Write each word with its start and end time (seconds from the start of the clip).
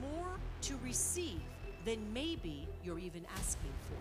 more 0.00 0.38
to 0.62 0.76
receive 0.82 1.40
than 1.84 1.98
maybe 2.12 2.66
you're 2.82 2.98
even 2.98 3.24
asking 3.36 3.72
for. 3.88 3.96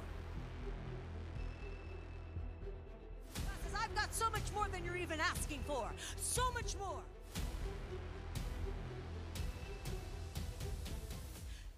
Says, 3.63 3.73
I've 3.81 3.95
got 3.95 4.13
so 4.13 4.29
much 4.29 4.51
more 4.53 4.67
than 4.71 4.83
you're 4.83 4.97
even 4.97 5.19
asking 5.19 5.61
for. 5.67 5.89
So 6.17 6.43
much 6.53 6.75
more. 6.77 7.01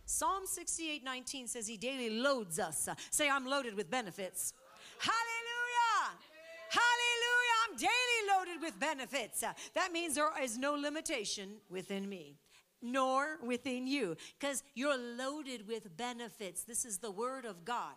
Psalm 0.05 0.45
68 0.45 1.03
19 1.03 1.47
says 1.47 1.67
he 1.67 1.77
daily 1.77 2.09
loads 2.09 2.59
us. 2.59 2.87
Say, 3.09 3.29
I'm 3.29 3.45
loaded 3.45 3.75
with 3.75 3.89
benefits. 3.89 4.53
Hallelujah! 4.99 6.15
Hallelujah! 6.69 7.55
I'm 7.67 7.75
daily 7.77 8.37
loaded 8.37 8.61
with 8.61 8.79
benefits. 8.79 9.43
That 9.73 9.91
means 9.91 10.15
there 10.15 10.31
is 10.41 10.57
no 10.57 10.73
limitation 10.73 11.55
within 11.69 12.07
me 12.07 12.37
nor 12.81 13.37
within 13.43 13.87
you 13.87 14.15
because 14.39 14.63
you're 14.73 14.97
loaded 14.97 15.67
with 15.67 15.95
benefits. 15.97 16.63
This 16.63 16.85
is 16.85 16.99
the 16.99 17.11
word 17.11 17.45
of 17.45 17.65
God. 17.65 17.95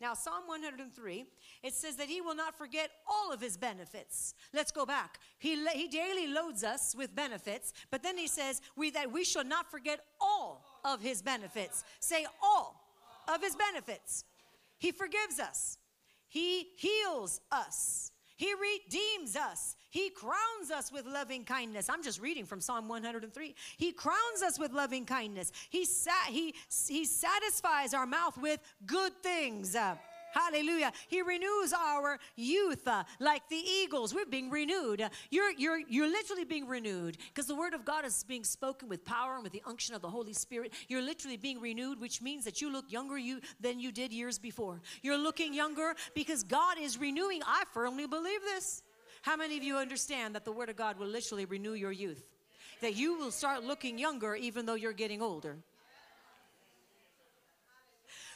Now, 0.00 0.14
Psalm 0.14 0.44
103, 0.46 1.24
it 1.64 1.74
says 1.74 1.96
that 1.96 2.06
he 2.06 2.20
will 2.20 2.36
not 2.36 2.56
forget 2.56 2.90
all 3.06 3.32
of 3.32 3.40
his 3.40 3.56
benefits. 3.56 4.34
Let's 4.52 4.70
go 4.70 4.86
back. 4.86 5.18
He, 5.38 5.66
he 5.70 5.88
daily 5.88 6.28
loads 6.28 6.62
us 6.62 6.94
with 6.96 7.16
benefits, 7.16 7.72
but 7.90 8.04
then 8.04 8.16
he 8.16 8.28
says 8.28 8.60
we, 8.76 8.90
that 8.90 9.10
we 9.10 9.24
shall 9.24 9.44
not 9.44 9.70
forget 9.70 10.00
all 10.20 10.64
of 10.84 11.00
his 11.00 11.20
benefits. 11.20 11.82
Say 11.98 12.26
all 12.40 12.80
of 13.26 13.42
his 13.42 13.56
benefits. 13.56 14.24
He 14.78 14.92
forgives 14.92 15.40
us, 15.40 15.78
he 16.28 16.68
heals 16.76 17.40
us. 17.50 18.12
He 18.38 18.54
redeems 18.54 19.34
us. 19.34 19.74
He 19.90 20.10
crowns 20.10 20.70
us 20.72 20.92
with 20.92 21.06
loving 21.06 21.44
kindness. 21.44 21.88
I'm 21.90 22.04
just 22.04 22.20
reading 22.20 22.46
from 22.46 22.60
Psalm 22.60 22.86
103. 22.86 23.54
He 23.76 23.90
crowns 23.90 24.42
us 24.46 24.60
with 24.60 24.72
loving 24.72 25.04
kindness. 25.04 25.50
He, 25.70 25.84
sa- 25.84 26.28
he, 26.28 26.54
he 26.86 27.04
satisfies 27.04 27.94
our 27.94 28.06
mouth 28.06 28.38
with 28.38 28.60
good 28.86 29.12
things. 29.24 29.74
Uh, 29.74 29.96
Hallelujah. 30.32 30.92
He 31.08 31.22
renews 31.22 31.72
our 31.72 32.18
youth 32.36 32.86
uh, 32.86 33.04
like 33.18 33.48
the 33.48 33.56
eagles. 33.56 34.14
We're 34.14 34.26
being 34.26 34.50
renewed. 34.50 35.02
You're, 35.30 35.52
you're, 35.52 35.80
you're 35.88 36.08
literally 36.08 36.44
being 36.44 36.66
renewed 36.66 37.16
because 37.28 37.46
the 37.46 37.54
word 37.54 37.74
of 37.74 37.84
God 37.84 38.04
is 38.04 38.24
being 38.24 38.44
spoken 38.44 38.88
with 38.88 39.04
power 39.04 39.34
and 39.34 39.42
with 39.42 39.52
the 39.52 39.62
unction 39.66 39.94
of 39.94 40.02
the 40.02 40.10
Holy 40.10 40.32
Spirit. 40.32 40.72
You're 40.88 41.02
literally 41.02 41.36
being 41.36 41.60
renewed, 41.60 42.00
which 42.00 42.20
means 42.20 42.44
that 42.44 42.60
you 42.60 42.70
look 42.70 42.90
younger 42.92 43.18
you, 43.18 43.40
than 43.60 43.80
you 43.80 43.90
did 43.90 44.12
years 44.12 44.38
before. 44.38 44.80
You're 45.02 45.18
looking 45.18 45.54
younger 45.54 45.94
because 46.14 46.42
God 46.42 46.76
is 46.78 46.98
renewing. 46.98 47.42
I 47.46 47.64
firmly 47.72 48.06
believe 48.06 48.42
this. 48.42 48.82
How 49.22 49.36
many 49.36 49.56
of 49.56 49.62
you 49.62 49.76
understand 49.76 50.34
that 50.34 50.44
the 50.44 50.52
Word 50.52 50.68
of 50.68 50.76
God 50.76 50.98
will 50.98 51.08
literally 51.08 51.44
renew 51.44 51.72
your 51.72 51.92
youth? 51.92 52.22
That 52.80 52.94
you 52.94 53.18
will 53.18 53.32
start 53.32 53.64
looking 53.64 53.98
younger 53.98 54.36
even 54.36 54.66
though 54.66 54.74
you're 54.74 54.92
getting 54.92 55.20
older. 55.20 55.56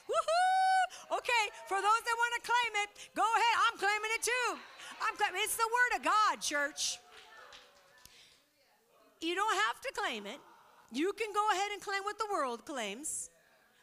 Woohoo! 0.09 0.52
Okay, 1.13 1.45
for 1.69 1.77
those 1.77 2.03
that 2.09 2.17
want 2.17 2.33
to 2.41 2.43
claim 2.49 2.73
it, 2.85 2.89
go 3.15 3.23
ahead. 3.23 3.55
I'm 3.69 3.77
claiming 3.77 4.13
it 4.17 4.23
too. 4.25 4.49
I'm 5.05 5.15
claiming 5.17 5.41
it's 5.45 5.57
the 5.57 5.69
Word 5.69 6.01
of 6.01 6.05
God, 6.05 6.41
church. 6.41 6.99
You 9.21 9.35
don't 9.35 9.55
have 9.69 9.81
to 9.83 9.93
claim 9.95 10.27
it. 10.27 10.41
You 10.91 11.13
can 11.13 11.29
go 11.35 11.45
ahead 11.53 11.71
and 11.73 11.83
claim 11.83 12.03
what 12.03 12.19
the 12.19 12.27
world 12.33 12.65
claims 12.65 13.31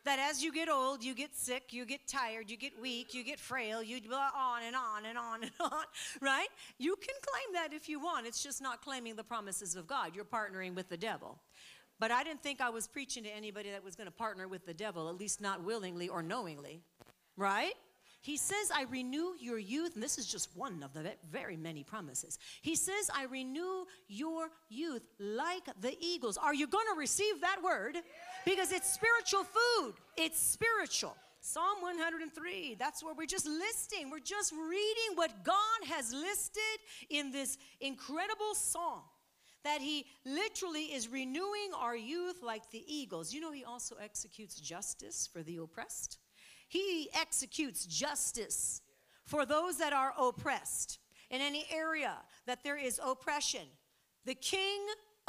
that 0.05 0.17
as 0.19 0.43
you 0.43 0.51
get 0.51 0.69
old, 0.69 1.03
you 1.03 1.13
get 1.13 1.35
sick, 1.35 1.71
you 1.71 1.85
get 1.85 2.07
tired, 2.07 2.49
you 2.49 2.57
get 2.57 2.79
weak, 2.81 3.13
you 3.13 3.23
get 3.23 3.39
frail, 3.39 3.83
you 3.83 3.99
go 4.01 4.15
on 4.15 4.63
and 4.63 4.75
on 4.75 5.05
and 5.05 5.17
on 5.17 5.43
and 5.43 5.51
on, 5.59 5.83
right? 6.21 6.47
You 6.77 6.95
can 6.95 7.15
claim 7.21 7.53
that 7.53 7.75
if 7.75 7.87
you 7.87 7.99
want. 7.99 8.25
It's 8.25 8.41
just 8.41 8.61
not 8.61 8.81
claiming 8.81 9.15
the 9.15 9.23
promises 9.23 9.75
of 9.75 9.87
God. 9.87 10.15
You're 10.15 10.25
partnering 10.25 10.73
with 10.73 10.89
the 10.89 10.97
devil. 10.97 11.37
But 11.99 12.11
I 12.11 12.23
didn't 12.23 12.41
think 12.41 12.61
I 12.61 12.69
was 12.69 12.87
preaching 12.87 13.23
to 13.25 13.29
anybody 13.29 13.69
that 13.71 13.83
was 13.83 13.95
going 13.95 14.07
to 14.07 14.11
partner 14.11 14.47
with 14.47 14.65
the 14.65 14.73
devil, 14.73 15.09
at 15.09 15.17
least 15.17 15.41
not 15.41 15.63
willingly 15.63 16.07
or 16.07 16.23
knowingly, 16.23 16.81
right? 17.39 17.73
He 18.21 18.35
says, 18.35 18.69
I 18.75 18.83
renew 18.83 19.33
your 19.39 19.57
youth, 19.57 19.93
and 19.93 20.03
this 20.03 20.17
is 20.17 20.27
just 20.27 20.49
one 20.55 20.83
of 20.83 20.93
the 20.93 21.13
very 21.31 21.55
many 21.55 21.83
promises. 21.83 22.37
He 22.61 22.75
says, 22.75 23.09
I 23.15 23.25
renew 23.25 23.85
your 24.09 24.49
youth 24.67 25.03
like 25.19 25.63
the 25.79 25.95
eagles. 26.01 26.37
Are 26.37 26.53
you 26.53 26.67
going 26.67 26.85
to 26.93 26.99
receive 26.99 27.39
that 27.41 27.63
word? 27.63 27.95
Because 28.43 28.73
it's 28.73 28.91
spiritual 28.91 29.45
food, 29.45 29.93
it's 30.17 30.39
spiritual. 30.39 31.15
Psalm 31.41 31.81
103, 31.81 32.75
that's 32.77 33.01
where 33.01 33.13
we're 33.13 33.25
just 33.25 33.47
listing. 33.47 34.09
We're 34.09 34.19
just 34.19 34.51
reading 34.51 35.15
what 35.15 35.45
God 35.45 35.55
has 35.87 36.11
listed 36.13 36.61
in 37.09 37.31
this 37.31 37.57
incredible 37.79 38.53
song. 38.53 39.03
That 39.63 39.79
he 39.79 40.05
literally 40.25 40.83
is 40.83 41.07
renewing 41.07 41.71
our 41.77 41.95
youth 41.95 42.43
like 42.43 42.69
the 42.71 42.83
eagles. 42.85 43.33
You 43.33 43.39
know, 43.39 43.51
he 43.51 43.63
also 43.63 43.95
executes 44.01 44.55
justice 44.59 45.29
for 45.31 45.41
the 45.41 45.57
oppressed. 45.57 46.17
He 46.69 47.09
executes 47.13 47.85
justice 47.85 48.81
for 49.25 49.45
those 49.45 49.77
that 49.79 49.91
are 49.91 50.13
oppressed 50.17 50.99
in 51.29 51.41
any 51.41 51.65
area 51.71 52.17
that 52.47 52.63
there 52.63 52.77
is 52.77 52.99
oppression. 53.03 53.67
The 54.25 54.35
king 54.35 54.79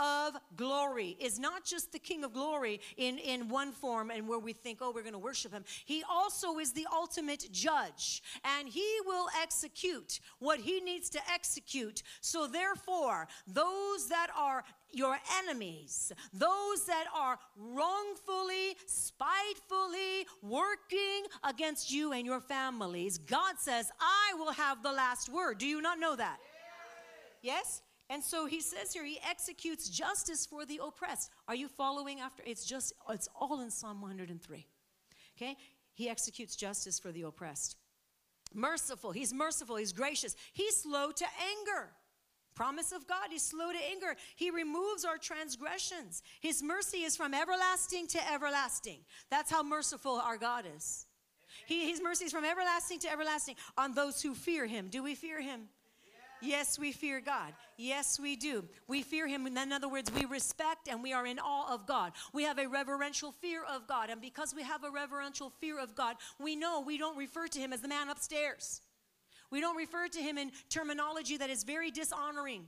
of 0.00 0.34
glory 0.56 1.16
is 1.20 1.38
not 1.38 1.64
just 1.64 1.92
the 1.92 1.98
King 1.98 2.24
of 2.24 2.32
glory 2.32 2.80
in, 2.96 3.18
in 3.18 3.48
one 3.48 3.70
form 3.70 4.10
and 4.10 4.26
where 4.26 4.38
we 4.38 4.54
think, 4.54 4.78
oh, 4.80 4.92
we're 4.94 5.02
going 5.02 5.12
to 5.12 5.18
worship 5.18 5.52
him. 5.52 5.64
He 5.84 6.02
also 6.10 6.58
is 6.58 6.72
the 6.72 6.86
ultimate 6.92 7.46
judge 7.52 8.22
and 8.58 8.66
he 8.66 8.86
will 9.04 9.26
execute 9.42 10.20
what 10.38 10.58
he 10.58 10.80
needs 10.80 11.10
to 11.10 11.20
execute. 11.30 12.02
So, 12.22 12.46
therefore, 12.46 13.28
those 13.46 14.08
that 14.08 14.28
are 14.36 14.64
your 14.92 15.18
enemies, 15.38 16.12
those 16.32 16.86
that 16.86 17.04
are 17.14 17.38
wrongfully, 17.56 18.76
spitefully 18.86 20.26
working 20.42 21.24
against 21.44 21.92
you 21.92 22.12
and 22.12 22.26
your 22.26 22.40
families, 22.40 23.18
God 23.18 23.54
says, 23.58 23.90
I 24.00 24.34
will 24.38 24.52
have 24.52 24.82
the 24.82 24.92
last 24.92 25.28
word. 25.28 25.58
Do 25.58 25.66
you 25.66 25.80
not 25.80 25.98
know 25.98 26.16
that? 26.16 26.38
Yes? 27.42 27.82
And 28.08 28.22
so 28.22 28.46
he 28.46 28.60
says 28.60 28.92
here, 28.92 29.04
he 29.04 29.18
executes 29.28 29.88
justice 29.88 30.44
for 30.44 30.66
the 30.66 30.80
oppressed. 30.84 31.30
Are 31.46 31.54
you 31.54 31.68
following 31.68 32.20
after? 32.20 32.42
It's 32.44 32.66
just, 32.66 32.92
it's 33.08 33.28
all 33.40 33.60
in 33.60 33.70
Psalm 33.70 34.00
103. 34.00 34.66
Okay? 35.36 35.56
He 35.94 36.08
executes 36.08 36.56
justice 36.56 36.98
for 36.98 37.12
the 37.12 37.22
oppressed. 37.22 37.76
Merciful, 38.52 39.12
he's 39.12 39.32
merciful, 39.32 39.76
he's 39.76 39.92
gracious, 39.92 40.34
he's 40.52 40.76
slow 40.76 41.12
to 41.12 41.24
anger. 41.40 41.92
Promise 42.60 42.92
of 42.92 43.06
God, 43.06 43.28
he's 43.30 43.42
slow 43.42 43.72
to 43.72 43.78
anger. 43.90 44.14
He 44.36 44.50
removes 44.50 45.06
our 45.06 45.16
transgressions. 45.16 46.22
His 46.42 46.62
mercy 46.62 46.98
is 46.98 47.16
from 47.16 47.32
everlasting 47.32 48.06
to 48.08 48.18
everlasting. 48.30 48.98
That's 49.30 49.50
how 49.50 49.62
merciful 49.62 50.20
our 50.22 50.36
God 50.36 50.66
is. 50.76 51.06
He, 51.64 51.88
his 51.88 52.02
mercy 52.02 52.26
is 52.26 52.32
from 52.32 52.44
everlasting 52.44 52.98
to 52.98 53.10
everlasting 53.10 53.54
on 53.78 53.94
those 53.94 54.20
who 54.20 54.34
fear 54.34 54.66
him. 54.66 54.88
Do 54.90 55.02
we 55.02 55.14
fear 55.14 55.40
him? 55.40 55.70
Yes, 56.42 56.78
we 56.78 56.92
fear 56.92 57.22
God. 57.22 57.54
Yes, 57.78 58.20
we 58.20 58.36
do. 58.36 58.66
We 58.86 59.02
fear 59.02 59.26
Him. 59.26 59.46
In 59.46 59.72
other 59.72 59.90
words, 59.90 60.10
we 60.10 60.24
respect 60.24 60.88
and 60.88 61.02
we 61.02 61.12
are 61.12 61.26
in 61.26 61.38
awe 61.38 61.74
of 61.74 61.86
God. 61.86 62.12
We 62.32 62.44
have 62.44 62.58
a 62.58 62.66
reverential 62.66 63.30
fear 63.30 63.62
of 63.62 63.86
God. 63.86 64.08
And 64.08 64.22
because 64.22 64.54
we 64.54 64.62
have 64.62 64.82
a 64.82 64.90
reverential 64.90 65.52
fear 65.60 65.78
of 65.78 65.94
God, 65.94 66.16
we 66.38 66.56
know 66.56 66.80
we 66.80 66.96
don't 66.96 67.18
refer 67.18 67.46
to 67.48 67.58
Him 67.58 67.74
as 67.74 67.82
the 67.82 67.88
man 67.88 68.08
upstairs. 68.08 68.80
We 69.50 69.60
don't 69.60 69.76
refer 69.76 70.08
to 70.08 70.20
Him 70.20 70.38
in 70.38 70.52
terminology 70.68 71.36
that 71.36 71.50
is 71.50 71.64
very 71.64 71.90
dishonoring. 71.90 72.64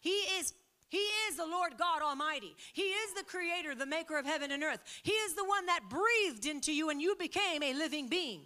He 0.00 0.10
is 0.10 0.54
he 0.88 0.98
is 0.98 1.36
the 1.36 1.46
Lord 1.46 1.74
God 1.78 2.02
Almighty. 2.02 2.56
He 2.72 2.82
is 2.82 3.14
the 3.14 3.22
creator, 3.22 3.76
the 3.76 3.86
maker 3.86 4.18
of 4.18 4.26
heaven 4.26 4.50
and 4.50 4.64
earth. 4.64 4.80
He 5.04 5.12
is 5.12 5.34
the 5.34 5.44
one 5.44 5.66
that 5.66 5.82
breathed 5.88 6.46
into 6.46 6.72
you 6.72 6.90
and 6.90 7.00
you 7.00 7.14
became 7.16 7.62
a 7.62 7.72
living 7.74 8.08
being. 8.08 8.40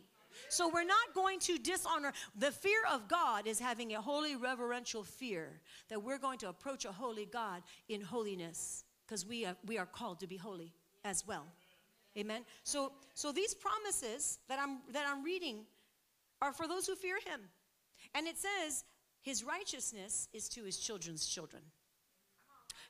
So 0.50 0.68
we're 0.68 0.84
not 0.84 1.14
going 1.14 1.38
to 1.40 1.58
dishonor. 1.58 2.12
The 2.36 2.50
fear 2.50 2.80
of 2.92 3.08
God 3.08 3.46
is 3.46 3.58
having 3.58 3.94
a 3.94 4.00
holy, 4.00 4.36
reverential 4.36 5.02
fear 5.02 5.60
that 5.88 6.02
we're 6.02 6.18
going 6.18 6.38
to 6.40 6.50
approach 6.50 6.84
a 6.84 6.92
holy 6.92 7.24
God 7.24 7.62
in 7.88 8.02
holiness 8.02 8.84
because 9.06 9.24
we 9.24 9.46
are, 9.46 9.56
we 9.64 9.78
are 9.78 9.86
called 9.86 10.20
to 10.20 10.26
be 10.26 10.36
holy 10.36 10.74
as 11.02 11.26
well. 11.26 11.46
Amen. 12.16 12.44
So, 12.62 12.92
so 13.14 13.32
these 13.32 13.54
promises 13.54 14.38
that 14.48 14.58
I'm, 14.58 14.80
that 14.92 15.06
I'm 15.08 15.24
reading 15.24 15.64
are 16.42 16.52
for 16.52 16.68
those 16.68 16.86
who 16.86 16.94
fear 16.94 17.16
him. 17.24 17.40
And 18.14 18.26
it 18.26 18.36
says, 18.38 18.84
his 19.22 19.42
righteousness 19.42 20.28
is 20.32 20.48
to 20.50 20.64
his 20.64 20.78
children's 20.78 21.26
children. 21.26 21.62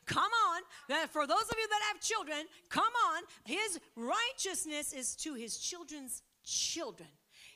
Come 0.07 0.31
on. 0.49 0.63
Uh, 0.91 1.07
for 1.07 1.27
those 1.27 1.43
of 1.43 1.57
you 1.59 1.69
that 1.69 1.81
have 1.93 2.01
children, 2.01 2.47
come 2.69 2.93
on. 3.15 3.23
His 3.45 3.81
righteousness 3.97 4.93
is 4.93 5.17
to 5.17 5.35
his 5.35 5.57
children's 5.59 6.23
children. 6.45 7.09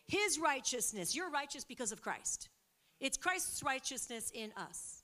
His 0.07 0.39
righteousness, 0.39 1.15
you're 1.15 1.31
righteous 1.31 1.65
because 1.65 1.93
of 1.93 2.01
Christ. 2.01 2.49
It's 3.01 3.19
Christ's 3.19 3.63
righteousness 3.63 4.31
in 4.35 4.51
us. 4.57 5.03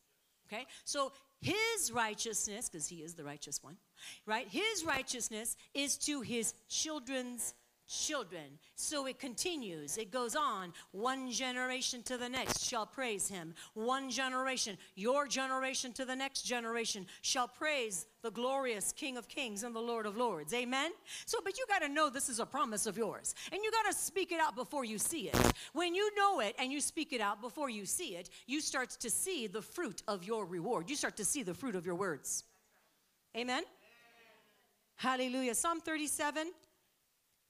Okay? 0.49 0.67
So 0.85 1.13
his 1.41 1.93
righteousness, 1.93 2.69
because 2.69 2.89
he 2.89 2.97
is 2.97 3.15
the 3.15 3.25
righteous 3.25 3.63
one, 3.63 3.77
right? 4.25 4.49
His 4.49 4.85
righteousness 4.85 5.57
is 5.75 5.99
to 5.99 6.23
his 6.23 6.55
children's 6.69 7.55
children. 7.95 8.59
So 8.77 9.07
it 9.07 9.19
continues, 9.19 9.97
it 9.99 10.11
goes 10.11 10.35
on. 10.35 10.73
One 10.93 11.31
generation 11.31 12.03
to 12.05 12.17
the 12.17 12.29
next 12.29 12.67
shall 12.69 12.87
praise 12.87 13.29
him. 13.29 13.55
One 13.75 14.11
generation, 14.11 14.77
your 14.95 15.27
generation 15.27 15.93
to 15.95 16.05
the 16.05 16.17
next 16.17 16.43
generation 16.43 17.07
shall 17.23 17.49
praise 17.49 18.07
the 18.23 18.31
glorious 18.31 18.93
King 18.93 19.17
of 19.17 19.29
Kings 19.29 19.63
and 19.63 19.75
the 19.75 19.81
Lord 19.81 20.07
of 20.07 20.17
Lords. 20.17 20.55
Amen? 20.55 20.93
So, 21.27 21.39
but 21.45 21.59
you 21.59 21.65
got 21.69 21.83
to 21.83 21.89
know 21.89 22.09
this 22.09 22.29
is 22.29 22.41
a 22.41 22.47
promise 22.47 22.87
of 22.87 22.97
yours. 22.97 23.35
And 23.53 23.63
you 23.63 23.71
got 23.71 23.91
to 23.91 23.97
speak 23.97 24.33
it 24.33 24.41
out 24.41 24.57
before 24.57 24.85
you 24.85 24.99
see 24.99 25.29
it. 25.29 25.53
When 25.73 25.95
you 25.95 26.15
know 26.17 26.41
it 26.41 26.55
and 26.59 26.73
you 26.73 26.81
speak 26.81 27.13
it 27.13 27.21
out 27.21 27.41
before 27.41 27.69
you 27.69 27.85
see 27.85 28.17
it, 28.17 28.31
you 28.47 28.61
start 28.61 28.91
to 28.91 29.11
see 29.11 29.47
the 29.47 29.63
fruit 29.63 30.03
of 30.09 30.25
your 30.25 30.47
reward. 30.47 30.89
You 30.89 30.97
start 30.97 31.17
to 31.19 31.25
see 31.25 31.43
the 31.43 31.55
fruit 31.55 31.75
of 31.75 31.85
your 31.87 31.97
words. 31.97 32.45
Amen? 33.37 33.65
Hallelujah. 34.97 35.55
Psalm 35.55 35.81
37 35.81 36.51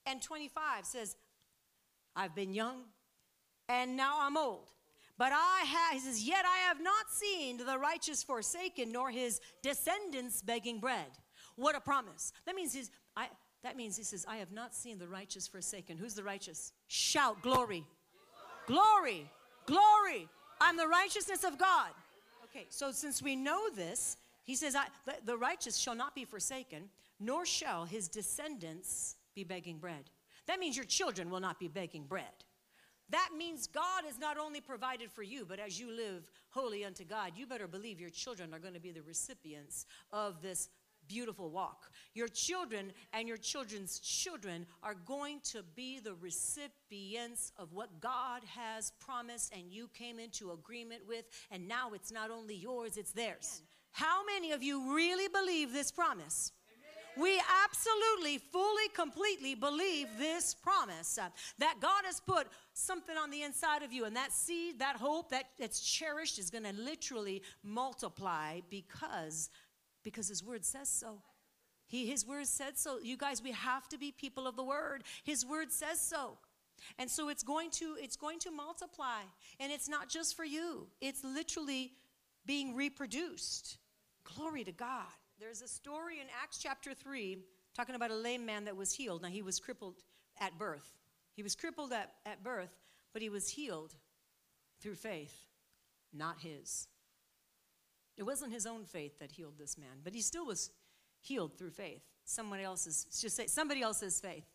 and 0.07 0.21
25 0.23 0.85
says, 0.85 1.17
I've 2.17 2.35
been 2.35 2.55
young 2.55 2.85
and 3.69 3.97
now 3.97 4.19
I'm 4.21 4.37
old. 4.37 4.71
But 5.17 5.33
I 5.33 5.65
have, 5.67 5.93
he 5.93 6.01
says, 6.01 6.27
yet 6.27 6.45
I 6.45 6.69
have 6.69 6.83
not 6.83 7.09
seen 7.09 7.57
the 7.57 7.79
righteous 7.79 8.23
forsaken, 8.23 8.91
nor 8.91 9.11
his 9.11 9.41
descendants 9.63 10.43
begging 10.43 10.81
bread. 10.81 11.07
What 11.57 11.77
a 11.77 11.81
promise. 11.81 12.33
That 12.47 12.57
means 12.57 12.73
he's, 12.73 12.91
I, 13.17 13.29
that 13.63 13.77
means 13.77 13.97
he 13.97 14.03
says, 14.03 14.27
I 14.29 14.37
have 14.37 14.53
not 14.53 14.75
seen 14.75 14.99
the 14.99 15.07
righteous 15.07 15.47
forsaken. 15.47 15.99
Who's 15.99 16.15
the 16.15 16.25
righteous? 16.25 16.73
Shout 16.89 17.43
glory. 17.43 17.85
Glory. 18.67 19.31
Glory. 19.67 20.29
I'm 20.61 20.77
the 20.77 20.89
righteousness 20.89 21.45
of 21.45 21.59
God. 21.59 21.91
Okay, 22.45 22.67
so 22.71 22.91
since 22.91 23.23
we 23.23 23.37
know 23.37 23.71
this, 23.71 24.17
he 24.45 24.57
says, 24.57 24.75
I, 24.75 24.87
the, 25.07 25.15
the 25.25 25.37
righteous 25.37 25.77
shall 25.77 25.95
not 25.95 26.15
be 26.15 26.25
forsaken, 26.25 26.91
nor 27.21 27.47
shall 27.47 27.85
his 27.85 28.09
descendants 28.09 29.17
be 29.35 29.45
begging 29.45 29.79
bread. 29.79 30.11
That 30.47 30.59
means 30.59 30.77
your 30.77 30.85
children 30.85 31.31
will 31.31 31.41
not 31.41 31.59
be 31.59 31.69
begging 31.69 32.05
bread. 32.05 32.45
That 33.11 33.31
means 33.37 33.67
God 33.67 34.05
has 34.07 34.19
not 34.19 34.39
only 34.39 34.61
provided 34.61 35.11
for 35.11 35.23
you, 35.23 35.45
but 35.45 35.59
as 35.59 35.79
you 35.79 35.91
live 35.91 36.31
holy 36.51 36.85
unto 36.85 37.05
God, 37.05 37.33
you 37.37 37.47
better 37.47 37.69
believe 37.69 38.01
your 38.01 38.11
children 38.11 38.55
are 38.55 38.59
going 38.59 38.75
to 38.75 38.81
be 38.81 38.93
the 38.93 39.03
recipients 39.03 39.87
of 40.13 40.41
this 40.41 40.69
beautiful 41.07 41.51
walk. 41.51 41.91
Your 42.15 42.29
children 42.29 42.93
and 43.13 43.29
your 43.29 43.37
children's 43.37 43.99
children 43.99 44.67
are 44.83 44.95
going 44.95 45.41
to 45.53 45.63
be 45.75 46.01
the 46.01 46.15
recipients 46.15 47.53
of 47.59 47.73
what 47.73 48.01
God 48.01 48.43
has 48.45 48.93
promised 49.01 49.53
and 49.55 49.71
you 49.71 49.89
came 49.89 50.19
into 50.19 50.53
agreement 50.53 51.03
with, 51.07 51.27
and 51.51 51.69
now 51.69 51.93
it's 51.93 52.11
not 52.11 52.31
only 52.31 52.55
yours, 52.55 52.97
it's 52.97 53.13
theirs. 53.13 53.63
How 53.93 54.25
many 54.25 54.53
of 54.53 54.63
you 54.63 54.95
really 54.95 55.29
believe 55.29 55.73
this 55.73 55.93
promise? 55.93 56.53
We 57.17 57.41
absolutely, 57.65 58.39
fully, 58.39 58.89
completely 58.95 59.55
believe 59.55 60.09
this 60.19 60.55
promise 60.55 61.19
uh, 61.19 61.29
that 61.59 61.77
God 61.81 62.03
has 62.05 62.21
put 62.21 62.49
something 62.73 63.17
on 63.17 63.31
the 63.31 63.43
inside 63.43 63.83
of 63.83 63.93
you, 63.93 64.05
and 64.05 64.17
that 64.17 64.33
seed, 64.33 64.81
that 64.81 64.97
hope, 64.97 65.31
that 65.31 65.45
it's 65.59 65.81
cherished 65.81 66.39
is 66.39 66.51
going 66.51 66.65
to 66.65 66.73
literally 66.73 67.43
multiply 67.63 68.61
because 68.71 69.51
because 70.03 70.29
His 70.29 70.45
Word 70.45 70.65
says 70.65 70.89
so. 70.89 71.21
He, 71.87 72.07
his 72.07 72.27
word 72.27 72.47
said 72.47 72.79
so. 72.79 72.99
You 72.99 73.17
guys, 73.17 73.43
we 73.43 73.53
have 73.53 73.89
to 73.91 73.99
be 73.99 74.11
people 74.11 74.47
of 74.47 74.57
the 74.57 74.65
word. 74.65 75.05
His 75.23 75.45
word 75.45 75.71
says 75.71 76.01
so. 76.01 76.39
And 76.99 77.11
so 77.11 77.29
it's 77.29 77.43
going 77.43 77.71
to 77.73 77.97
it's 78.01 78.17
going 78.17 78.39
to 78.41 78.51
multiply. 78.51 79.21
And 79.61 79.71
it's 79.71 79.89
not 79.89 80.09
just 80.09 80.37
for 80.37 80.45
you. 80.45 80.89
It's 81.01 81.23
literally 81.23 81.93
being 82.47 82.75
reproduced. 82.75 83.79
Glory 84.25 84.65
to 84.65 84.73
God. 84.73 85.07
There's 85.45 85.61
a 85.61 85.69
story 85.69 86.21
in 86.21 86.27
Acts 86.43 86.57
chapter 86.57 86.95
3 86.95 87.37
talking 87.77 87.95
about 87.95 88.11
a 88.11 88.15
lame 88.15 88.47
man 88.47 88.65
that 88.65 88.75
was 88.75 88.95
healed. 88.95 89.21
Now, 89.21 89.29
he 89.29 89.43
was 89.43 89.61
crippled 89.61 89.97
at 90.41 90.59
birth. 90.59 90.95
He 91.37 91.43
was 91.43 91.55
crippled 91.55 91.93
at, 91.93 92.15
at 92.25 92.43
birth, 92.43 92.75
but 93.13 93.21
he 93.21 93.29
was 93.29 93.51
healed 93.51 93.95
through 94.81 94.95
faith, 94.95 95.45
not 96.15 96.41
his. 96.41 96.89
It 98.17 98.23
wasn't 98.23 98.55
his 98.55 98.65
own 98.65 98.87
faith 98.87 99.19
that 99.19 99.33
healed 99.33 99.59
this 99.59 99.77
man, 99.77 99.99
but 100.03 100.15
he 100.15 100.23
still 100.23 100.47
was 100.47 100.71
healed 101.21 101.59
through 101.59 101.73
faith. 101.73 102.01
Someone 102.25 102.61
else's, 102.61 103.07
just 103.21 103.37
say, 103.37 103.47
somebody 103.47 103.83
else's 103.83 104.19
faith. 104.21 104.47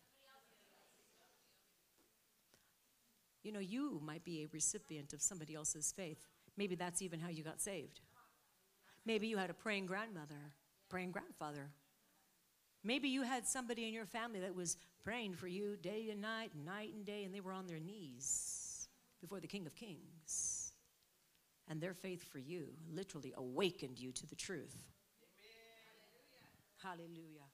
You 3.44 3.52
know, 3.52 3.60
you 3.60 4.00
might 4.04 4.24
be 4.24 4.42
a 4.42 4.48
recipient 4.52 5.12
of 5.12 5.22
somebody 5.22 5.54
else's 5.54 5.92
faith. 5.92 6.26
Maybe 6.56 6.74
that's 6.74 7.00
even 7.00 7.20
how 7.20 7.28
you 7.28 7.44
got 7.44 7.60
saved. 7.60 8.00
Maybe 9.06 9.28
you 9.28 9.38
had 9.38 9.50
a 9.50 9.54
praying 9.54 9.86
grandmother 9.86 10.52
praying 10.90 11.12
grandfather. 11.12 11.70
Maybe 12.82 13.08
you 13.08 13.22
had 13.22 13.46
somebody 13.46 13.86
in 13.86 13.94
your 13.94 14.06
family 14.06 14.40
that 14.40 14.54
was 14.54 14.76
praying 15.02 15.34
for 15.34 15.46
you 15.46 15.76
day 15.76 16.08
and 16.10 16.20
night, 16.20 16.50
night 16.64 16.92
and 16.94 17.06
day, 17.06 17.24
and 17.24 17.34
they 17.34 17.40
were 17.40 17.52
on 17.52 17.66
their 17.66 17.78
knees 17.78 18.88
before 19.20 19.40
the 19.40 19.46
King 19.46 19.66
of 19.66 19.74
Kings. 19.74 20.72
And 21.68 21.80
their 21.80 21.94
faith 21.94 22.24
for 22.28 22.38
you 22.38 22.68
literally 22.92 23.32
awakened 23.36 23.98
you 23.98 24.10
to 24.12 24.26
the 24.26 24.34
truth. 24.34 24.76
Amen. 26.82 26.98
Hallelujah. 26.98 27.46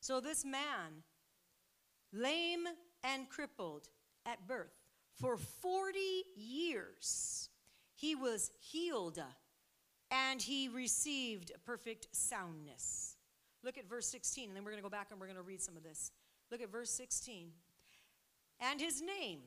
So, 0.00 0.20
this 0.20 0.44
man, 0.44 1.04
lame 2.12 2.66
and 3.04 3.28
crippled 3.28 3.88
at 4.26 4.48
birth, 4.48 4.74
for 5.20 5.36
40 5.36 5.98
years, 6.36 7.50
he 7.94 8.14
was 8.14 8.50
healed 8.58 9.18
and 10.10 10.40
he 10.40 10.68
received 10.68 11.52
perfect 11.66 12.08
soundness. 12.12 13.16
Look 13.62 13.78
at 13.78 13.88
verse 13.88 14.06
16, 14.06 14.48
and 14.48 14.56
then 14.56 14.64
we're 14.64 14.70
going 14.70 14.82
to 14.82 14.88
go 14.88 14.90
back 14.90 15.08
and 15.10 15.20
we're 15.20 15.26
going 15.26 15.36
to 15.36 15.42
read 15.42 15.60
some 15.60 15.76
of 15.76 15.82
this. 15.82 16.12
Look 16.50 16.62
at 16.62 16.70
verse 16.70 16.90
16. 16.90 17.50
And 18.60 18.80
his 18.80 19.02
name, 19.02 19.40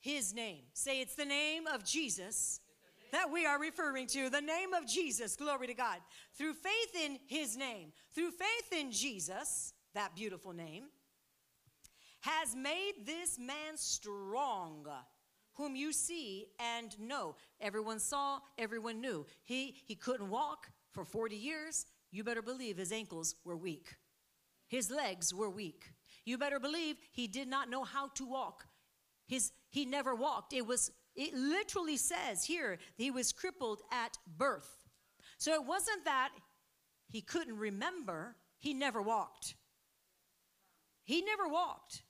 his 0.00 0.34
name, 0.34 0.62
say 0.74 1.00
it's 1.00 1.14
the 1.14 1.24
name 1.24 1.66
of 1.66 1.84
Jesus 1.84 2.60
that 3.12 3.30
we 3.32 3.46
are 3.46 3.58
referring 3.58 4.06
to, 4.06 4.30
the 4.30 4.40
name 4.40 4.72
of 4.72 4.86
Jesus, 4.86 5.36
glory 5.36 5.66
to 5.66 5.74
God. 5.74 5.98
Through 6.36 6.54
faith 6.54 7.04
in 7.04 7.18
his 7.26 7.56
name, 7.56 7.92
through 8.14 8.30
faith 8.30 8.72
in 8.72 8.92
Jesus, 8.92 9.72
that 9.94 10.14
beautiful 10.14 10.52
name, 10.52 10.84
has 12.20 12.54
made 12.54 12.92
this 13.04 13.38
man 13.38 13.76
strong 13.76 14.86
whom 15.60 15.76
you 15.76 15.92
see 15.92 16.46
and 16.58 16.98
know. 16.98 17.36
Everyone 17.60 18.00
saw, 18.00 18.38
everyone 18.56 19.00
knew. 19.00 19.26
He, 19.42 19.76
he 19.84 19.94
couldn't 19.94 20.30
walk 20.30 20.70
for 20.92 21.04
40 21.04 21.36
years. 21.36 21.84
You 22.10 22.24
better 22.24 22.40
believe 22.42 22.78
his 22.78 22.92
ankles 22.92 23.34
were 23.44 23.56
weak. 23.56 23.96
His 24.68 24.90
legs 24.90 25.34
were 25.34 25.50
weak. 25.50 25.92
You 26.24 26.38
better 26.38 26.58
believe 26.58 26.96
he 27.12 27.26
did 27.26 27.46
not 27.46 27.68
know 27.68 27.84
how 27.84 28.08
to 28.14 28.24
walk. 28.24 28.66
His, 29.26 29.52
he 29.68 29.84
never 29.84 30.14
walked. 30.14 30.54
It 30.54 30.66
was, 30.66 30.90
it 31.14 31.34
literally 31.34 31.98
says 31.98 32.44
here, 32.44 32.78
he 32.96 33.10
was 33.10 33.32
crippled 33.32 33.82
at 33.92 34.16
birth. 34.38 34.88
So 35.36 35.52
it 35.52 35.64
wasn't 35.64 36.04
that 36.06 36.30
he 37.10 37.20
couldn't 37.20 37.58
remember, 37.58 38.36
he 38.58 38.72
never 38.72 39.02
walked. 39.02 39.56
He 41.04 41.22
never 41.22 41.46
walked. 41.48 42.02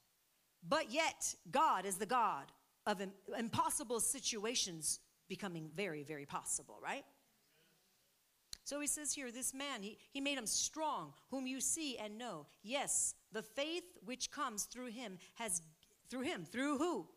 But 0.66 0.92
yet, 0.92 1.34
God 1.50 1.84
is 1.84 1.96
the 1.96 2.06
God 2.06 2.44
of 2.86 3.02
impossible 3.38 4.00
situations 4.00 5.00
becoming 5.28 5.70
very, 5.74 6.02
very 6.02 6.26
possible, 6.26 6.78
right? 6.82 7.04
So 8.64 8.80
he 8.80 8.86
says 8.86 9.12
here, 9.12 9.30
this 9.30 9.54
man, 9.54 9.82
he, 9.82 9.98
he 10.12 10.20
made 10.20 10.38
him 10.38 10.46
strong, 10.46 11.12
whom 11.30 11.46
you 11.46 11.60
see 11.60 11.96
and 11.98 12.18
know. 12.18 12.46
Yes, 12.62 13.14
the 13.32 13.42
faith 13.42 13.84
which 14.04 14.30
comes 14.30 14.64
through 14.64 14.90
him 14.90 15.18
has, 15.34 15.62
through 16.08 16.22
him, 16.22 16.44
through 16.44 16.78
who? 16.78 17.08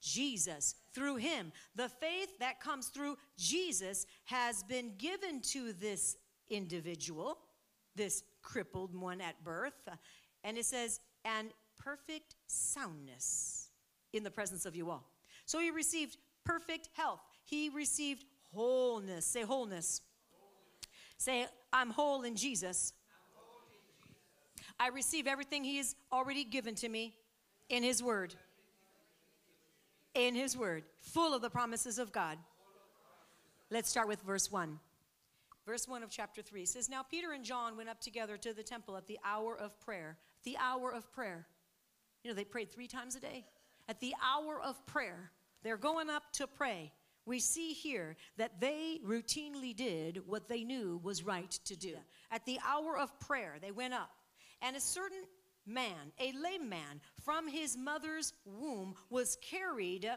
Jesus, 0.00 0.74
through 0.94 1.16
him. 1.16 1.52
The 1.74 1.88
faith 1.88 2.38
that 2.38 2.60
comes 2.60 2.88
through 2.88 3.16
Jesus 3.36 4.06
has 4.24 4.62
been 4.62 4.92
given 4.96 5.40
to 5.52 5.72
this 5.72 6.16
individual, 6.48 7.38
this 7.94 8.22
crippled 8.42 8.94
one 8.94 9.20
at 9.20 9.42
birth. 9.42 9.88
And 10.44 10.56
it 10.56 10.66
says, 10.66 11.00
and 11.24 11.50
perfect 11.76 12.36
soundness 12.46 13.55
in 14.16 14.24
the 14.24 14.30
presence 14.30 14.66
of 14.66 14.74
you 14.76 14.90
all. 14.90 15.04
So 15.44 15.58
he 15.60 15.70
received 15.70 16.16
perfect 16.44 16.88
health. 16.94 17.20
He 17.44 17.68
received 17.68 18.24
wholeness. 18.54 19.26
Say 19.26 19.42
wholeness. 19.42 20.00
wholeness. 20.32 21.18
Say, 21.18 21.46
I'm 21.72 21.90
whole 21.90 22.22
in 22.22 22.36
Jesus. 22.36 22.92
Whole 23.34 23.60
in 23.70 23.78
Jesus. 23.78 24.76
I 24.78 24.88
receive 24.88 25.26
everything 25.26 25.64
he 25.64 25.76
has 25.78 25.94
already 26.12 26.44
given 26.44 26.74
to 26.76 26.88
me 26.88 27.14
in 27.68 27.82
his 27.82 28.02
word. 28.02 28.34
In 30.14 30.34
his 30.34 30.56
word, 30.56 30.84
full 31.00 31.34
of 31.34 31.42
the 31.42 31.50
promises 31.50 31.98
of 31.98 32.10
God. 32.10 32.38
Let's 33.70 33.90
start 33.90 34.08
with 34.08 34.22
verse 34.22 34.50
1. 34.50 34.78
Verse 35.66 35.88
1 35.88 36.04
of 36.04 36.10
chapter 36.10 36.42
3 36.42 36.64
says, 36.64 36.88
Now 36.88 37.02
Peter 37.02 37.32
and 37.32 37.44
John 37.44 37.76
went 37.76 37.88
up 37.88 38.00
together 38.00 38.36
to 38.38 38.54
the 38.54 38.62
temple 38.62 38.96
at 38.96 39.08
the 39.08 39.18
hour 39.24 39.58
of 39.58 39.78
prayer. 39.80 40.16
The 40.44 40.56
hour 40.58 40.92
of 40.92 41.12
prayer. 41.12 41.46
You 42.22 42.30
know, 42.30 42.36
they 42.36 42.44
prayed 42.44 42.72
three 42.72 42.86
times 42.86 43.16
a 43.16 43.20
day 43.20 43.44
at 43.88 44.00
the 44.00 44.14
hour 44.22 44.60
of 44.60 44.84
prayer, 44.86 45.30
they're 45.62 45.76
going 45.76 46.10
up 46.10 46.24
to 46.34 46.46
pray. 46.46 46.92
We 47.24 47.40
see 47.40 47.72
here 47.72 48.16
that 48.36 48.60
they 48.60 49.00
routinely 49.04 49.74
did 49.74 50.22
what 50.26 50.48
they 50.48 50.62
knew 50.62 51.00
was 51.02 51.24
right 51.24 51.50
to 51.64 51.76
do. 51.76 51.94
At 52.30 52.44
the 52.44 52.58
hour 52.66 52.96
of 52.96 53.18
prayer, 53.18 53.56
they 53.60 53.72
went 53.72 53.94
up. 53.94 54.10
And 54.62 54.76
a 54.76 54.80
certain 54.80 55.24
man, 55.66 56.12
a 56.20 56.32
lame 56.32 56.68
man, 56.68 57.00
from 57.24 57.48
his 57.48 57.76
mother's 57.76 58.32
womb 58.44 58.94
was 59.10 59.36
carried, 59.42 60.08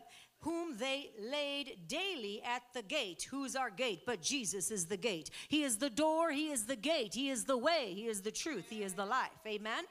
whom 0.41 0.77
they 0.77 1.09
laid 1.19 1.87
daily 1.87 2.41
at 2.43 2.61
the 2.73 2.83
gate. 2.83 3.27
Who's 3.29 3.55
our 3.55 3.69
gate? 3.69 4.01
But 4.05 4.21
Jesus 4.21 4.71
is 4.71 4.85
the 4.85 4.97
gate. 4.97 5.31
He 5.47 5.63
is 5.63 5.77
the 5.77 5.89
door, 5.89 6.31
He 6.31 6.51
is 6.51 6.65
the 6.65 6.75
gate, 6.75 7.13
He 7.13 7.29
is 7.29 7.45
the 7.45 7.57
way, 7.57 7.93
He 7.93 8.05
is 8.05 8.21
the 8.21 8.31
truth, 8.31 8.67
He 8.69 8.83
is 8.83 8.93
the 8.93 9.05
life. 9.05 9.31
Amen? 9.47 9.83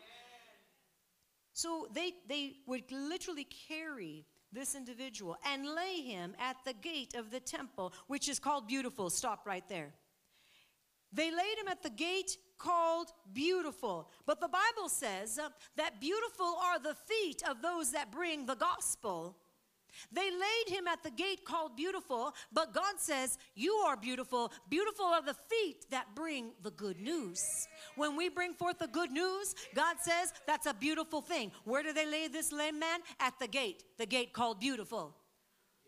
So 1.58 1.88
they, 1.92 2.12
they 2.28 2.52
would 2.68 2.84
literally 2.92 3.48
carry 3.68 4.24
this 4.52 4.76
individual 4.76 5.36
and 5.44 5.66
lay 5.66 6.02
him 6.02 6.36
at 6.38 6.54
the 6.64 6.72
gate 6.72 7.16
of 7.16 7.32
the 7.32 7.40
temple, 7.40 7.92
which 8.06 8.28
is 8.28 8.38
called 8.38 8.68
Beautiful. 8.68 9.10
Stop 9.10 9.44
right 9.44 9.68
there. 9.68 9.92
They 11.12 11.32
laid 11.32 11.58
him 11.58 11.66
at 11.66 11.82
the 11.82 11.90
gate 11.90 12.36
called 12.58 13.08
Beautiful. 13.32 14.08
But 14.24 14.40
the 14.40 14.46
Bible 14.46 14.88
says 14.88 15.36
uh, 15.36 15.48
that 15.76 16.00
beautiful 16.00 16.46
are 16.62 16.78
the 16.78 16.94
feet 16.94 17.42
of 17.50 17.60
those 17.60 17.90
that 17.90 18.12
bring 18.12 18.46
the 18.46 18.54
gospel. 18.54 19.36
They 20.12 20.30
laid 20.30 20.76
him 20.76 20.86
at 20.86 21.02
the 21.02 21.10
gate 21.10 21.44
called 21.44 21.76
Beautiful, 21.76 22.34
but 22.52 22.74
God 22.74 22.94
says, 22.98 23.38
You 23.54 23.72
are 23.86 23.96
beautiful. 23.96 24.52
Beautiful 24.68 25.06
are 25.06 25.22
the 25.22 25.34
feet 25.34 25.86
that 25.90 26.14
bring 26.14 26.52
the 26.62 26.70
good 26.70 27.00
news. 27.00 27.68
When 27.96 28.16
we 28.16 28.28
bring 28.28 28.54
forth 28.54 28.78
the 28.78 28.88
good 28.88 29.10
news, 29.10 29.54
God 29.74 29.96
says 30.00 30.32
that's 30.46 30.66
a 30.66 30.74
beautiful 30.74 31.20
thing. 31.20 31.52
Where 31.64 31.82
do 31.82 31.92
they 31.92 32.06
lay 32.06 32.28
this 32.28 32.52
lame 32.52 32.78
man? 32.78 33.00
At 33.20 33.38
the 33.38 33.48
gate, 33.48 33.84
the 33.98 34.06
gate 34.06 34.32
called 34.32 34.60
Beautiful. 34.60 35.14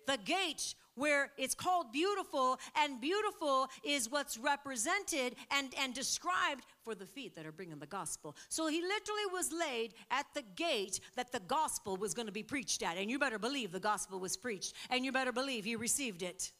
The 0.06 0.18
gate 0.18 0.74
where 1.00 1.30
it's 1.38 1.54
called 1.54 1.92
beautiful, 1.92 2.58
and 2.76 3.00
beautiful 3.00 3.68
is 3.82 4.10
what's 4.10 4.36
represented 4.36 5.34
and, 5.50 5.72
and 5.80 5.94
described 5.94 6.66
for 6.84 6.94
the 6.94 7.06
feet 7.06 7.34
that 7.34 7.46
are 7.46 7.52
bringing 7.52 7.78
the 7.78 7.86
gospel. 7.86 8.36
So 8.50 8.66
he 8.66 8.82
literally 8.82 9.26
was 9.32 9.50
laid 9.50 9.94
at 10.10 10.26
the 10.34 10.42
gate 10.56 11.00
that 11.16 11.32
the 11.32 11.40
gospel 11.40 11.96
was 11.96 12.12
going 12.12 12.26
to 12.26 12.32
be 12.32 12.42
preached 12.42 12.82
at. 12.82 12.98
And 12.98 13.10
you 13.10 13.18
better 13.18 13.38
believe 13.38 13.72
the 13.72 13.80
gospel 13.80 14.20
was 14.20 14.36
preached, 14.36 14.74
and 14.90 15.02
you 15.02 15.10
better 15.10 15.32
believe 15.32 15.64
he 15.64 15.74
received 15.74 16.22
it. 16.22 16.52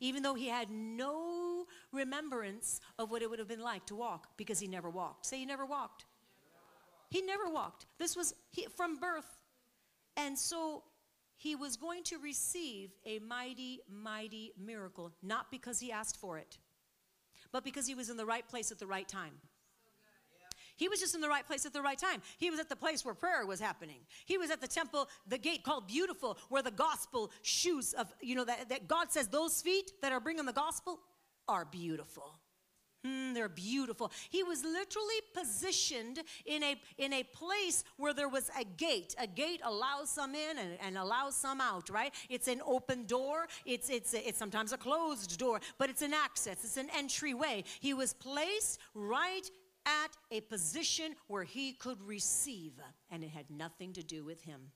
Even 0.00 0.24
though 0.24 0.34
he 0.34 0.48
had 0.48 0.70
no 0.70 1.66
remembrance 1.92 2.80
of 2.98 3.12
what 3.12 3.22
it 3.22 3.30
would 3.30 3.38
have 3.38 3.48
been 3.48 3.62
like 3.62 3.86
to 3.86 3.94
walk 3.94 4.28
because 4.36 4.58
he 4.58 4.66
never 4.66 4.90
walked. 4.90 5.26
Say 5.26 5.38
he 5.38 5.46
never 5.46 5.64
walked. 5.64 6.04
He 7.10 7.22
never 7.22 7.48
walked. 7.48 7.86
This 7.98 8.16
was 8.16 8.34
from 8.76 8.96
birth. 8.96 9.38
And 10.16 10.36
so 10.36 10.82
he 11.44 11.54
was 11.54 11.76
going 11.76 12.02
to 12.04 12.16
receive 12.16 12.90
a 13.04 13.18
mighty, 13.18 13.80
mighty 13.86 14.54
miracle, 14.58 15.12
not 15.22 15.50
because 15.50 15.78
he 15.78 15.92
asked 15.92 16.16
for 16.16 16.38
it, 16.38 16.56
but 17.52 17.62
because 17.62 17.86
he 17.86 17.94
was 17.94 18.08
in 18.08 18.16
the 18.16 18.24
right 18.24 18.48
place 18.48 18.72
at 18.72 18.78
the 18.78 18.86
right 18.86 19.06
time. 19.06 19.34
He 20.76 20.88
was 20.88 21.00
just 21.00 21.14
in 21.14 21.20
the 21.20 21.28
right 21.28 21.46
place 21.46 21.66
at 21.66 21.74
the 21.74 21.82
right 21.82 21.98
time. 21.98 22.22
He 22.38 22.48
was 22.48 22.58
at 22.60 22.70
the 22.70 22.76
place 22.76 23.04
where 23.04 23.14
prayer 23.14 23.44
was 23.44 23.60
happening. 23.60 24.00
He 24.24 24.38
was 24.38 24.50
at 24.50 24.62
the 24.62 24.66
temple, 24.66 25.06
the 25.28 25.36
gate 25.36 25.64
called 25.64 25.86
Beautiful, 25.86 26.38
where 26.48 26.62
the 26.62 26.70
gospel 26.70 27.30
shoes 27.42 27.92
of, 27.92 28.10
you 28.22 28.34
know, 28.34 28.46
that, 28.46 28.70
that 28.70 28.88
God 28.88 29.12
says 29.12 29.28
those 29.28 29.60
feet 29.60 29.92
that 30.00 30.12
are 30.12 30.20
bringing 30.20 30.46
the 30.46 30.52
gospel 30.54 30.98
are 31.46 31.66
beautiful. 31.66 32.40
Mm, 33.06 33.34
they're 33.34 33.48
beautiful. 33.48 34.10
He 34.30 34.42
was 34.42 34.64
literally 34.64 35.20
positioned 35.34 36.20
in 36.46 36.62
a, 36.62 36.76
in 36.96 37.12
a 37.12 37.22
place 37.22 37.84
where 37.96 38.14
there 38.14 38.28
was 38.28 38.50
a 38.58 38.64
gate. 38.64 39.14
A 39.18 39.26
gate 39.26 39.60
allows 39.62 40.10
some 40.10 40.34
in 40.34 40.58
and, 40.58 40.78
and 40.80 40.96
allows 40.96 41.36
some 41.36 41.60
out, 41.60 41.90
right? 41.90 42.14
It's 42.30 42.48
an 42.48 42.62
open 42.64 43.04
door. 43.04 43.46
It's, 43.66 43.90
it's, 43.90 44.14
it's 44.14 44.38
sometimes 44.38 44.72
a 44.72 44.78
closed 44.78 45.38
door, 45.38 45.60
but 45.78 45.90
it's 45.90 46.02
an 46.02 46.14
access. 46.14 46.64
It's 46.64 46.78
an 46.78 46.88
entryway. 46.96 47.64
He 47.80 47.92
was 47.92 48.14
placed 48.14 48.78
right 48.94 49.48
at 49.84 50.16
a 50.30 50.40
position 50.40 51.14
where 51.26 51.44
he 51.44 51.72
could 51.72 52.00
receive, 52.02 52.72
and 53.10 53.22
it 53.22 53.28
had 53.28 53.50
nothing 53.50 53.92
to 53.92 54.02
do 54.02 54.24
with 54.24 54.40
him. 54.42 54.70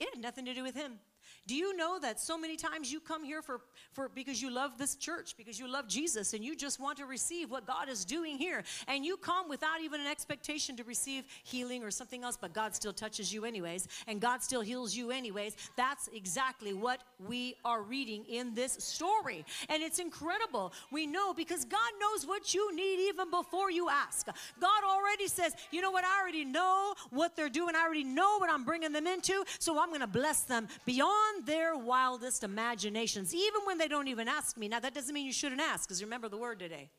It 0.00 0.08
had 0.12 0.20
nothing 0.20 0.44
to 0.46 0.54
do 0.54 0.64
with 0.64 0.74
him. 0.74 0.98
Do 1.46 1.54
you 1.54 1.76
know 1.76 1.98
that 2.00 2.20
so 2.20 2.38
many 2.38 2.56
times 2.56 2.92
you 2.92 3.00
come 3.00 3.24
here 3.24 3.42
for, 3.42 3.60
for 3.92 4.08
because 4.08 4.40
you 4.40 4.50
love 4.50 4.78
this 4.78 4.94
church, 4.94 5.36
because 5.36 5.58
you 5.58 5.70
love 5.70 5.88
Jesus, 5.88 6.32
and 6.34 6.44
you 6.44 6.56
just 6.56 6.80
want 6.80 6.98
to 6.98 7.06
receive 7.06 7.50
what 7.50 7.66
God 7.66 7.88
is 7.88 8.04
doing 8.04 8.36
here, 8.36 8.64
and 8.88 9.04
you 9.04 9.16
come 9.16 9.48
without 9.48 9.80
even 9.82 10.00
an 10.00 10.06
expectation 10.06 10.76
to 10.76 10.84
receive 10.84 11.24
healing 11.42 11.82
or 11.82 11.90
something 11.90 12.24
else, 12.24 12.36
but 12.40 12.52
God 12.52 12.74
still 12.74 12.92
touches 12.92 13.32
you 13.32 13.44
anyways, 13.44 13.88
and 14.06 14.20
God 14.20 14.42
still 14.42 14.60
heals 14.60 14.94
you 14.94 15.10
anyways. 15.10 15.56
That's 15.76 16.08
exactly 16.12 16.72
what 16.72 17.02
we 17.18 17.56
are 17.64 17.82
reading 17.82 18.24
in 18.28 18.54
this 18.54 18.72
story. 18.72 19.44
And 19.68 19.82
it's 19.82 19.98
incredible. 19.98 20.72
We 20.90 21.06
know 21.06 21.34
because 21.34 21.64
God 21.64 21.92
knows 22.00 22.26
what 22.26 22.54
you 22.54 22.74
need 22.74 23.08
even 23.08 23.30
before 23.30 23.70
you 23.70 23.88
ask. 23.88 24.26
God 24.26 24.84
already 24.84 25.28
says, 25.28 25.54
you 25.70 25.80
know 25.80 25.90
what, 25.90 26.04
I 26.04 26.20
already 26.20 26.44
know 26.44 26.94
what 27.10 27.36
they're 27.36 27.48
doing, 27.48 27.74
I 27.74 27.82
already 27.82 28.04
know 28.04 28.38
what 28.38 28.50
I'm 28.50 28.64
bringing 28.64 28.92
them 28.92 29.06
into, 29.06 29.44
so 29.58 29.78
I'm 29.78 29.88
going 29.88 30.00
to 30.00 30.06
bless 30.06 30.42
them 30.42 30.68
beyond 30.84 31.13
beyond 31.14 31.46
their 31.46 31.76
wildest 31.76 32.44
imaginations, 32.44 33.34
even 33.34 33.60
when 33.64 33.78
they 33.78 33.88
don't 33.88 34.08
even 34.08 34.28
ask 34.28 34.56
me. 34.56 34.68
Now, 34.68 34.80
that 34.80 34.94
doesn't 34.94 35.12
mean 35.14 35.26
you 35.26 35.32
shouldn't 35.32 35.60
ask, 35.60 35.88
because 35.88 36.02
remember 36.02 36.28
the 36.28 36.36
word 36.36 36.58
today. 36.58 36.90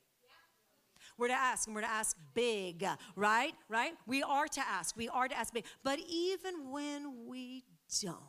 We're 1.17 1.29
to 1.29 1.34
ask, 1.34 1.67
and 1.67 1.75
we're 1.75 1.81
to 1.81 1.89
ask 1.89 2.17
big, 2.34 2.86
right? 3.15 3.53
Right? 3.69 3.93
We 4.05 4.22
are 4.24 4.48
to 4.48 4.62
ask. 4.62 4.98
We 4.98 5.07
are 5.07 5.27
to 5.27 5.38
ask 5.38 5.53
big. 5.53 5.65
But 5.84 6.00
even 6.10 6.72
when 6.72 7.27
we 7.27 7.63
don't, 8.01 8.22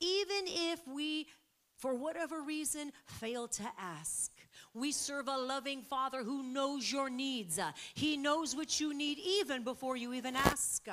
even 0.00 0.44
if 0.46 0.86
we, 0.86 1.26
for 1.76 1.94
whatever 1.94 2.42
reason, 2.42 2.92
fail 3.06 3.48
to 3.48 3.64
ask, 3.78 4.30
we 4.74 4.92
serve 4.92 5.26
a 5.26 5.36
loving 5.36 5.82
Father 5.82 6.22
who 6.22 6.44
knows 6.44 6.90
your 6.90 7.10
needs. 7.10 7.58
He 7.94 8.16
knows 8.16 8.54
what 8.54 8.78
you 8.78 8.94
need 8.94 9.18
even 9.18 9.64
before 9.64 9.96
you 9.96 10.12
even 10.14 10.36
ask. 10.36 10.86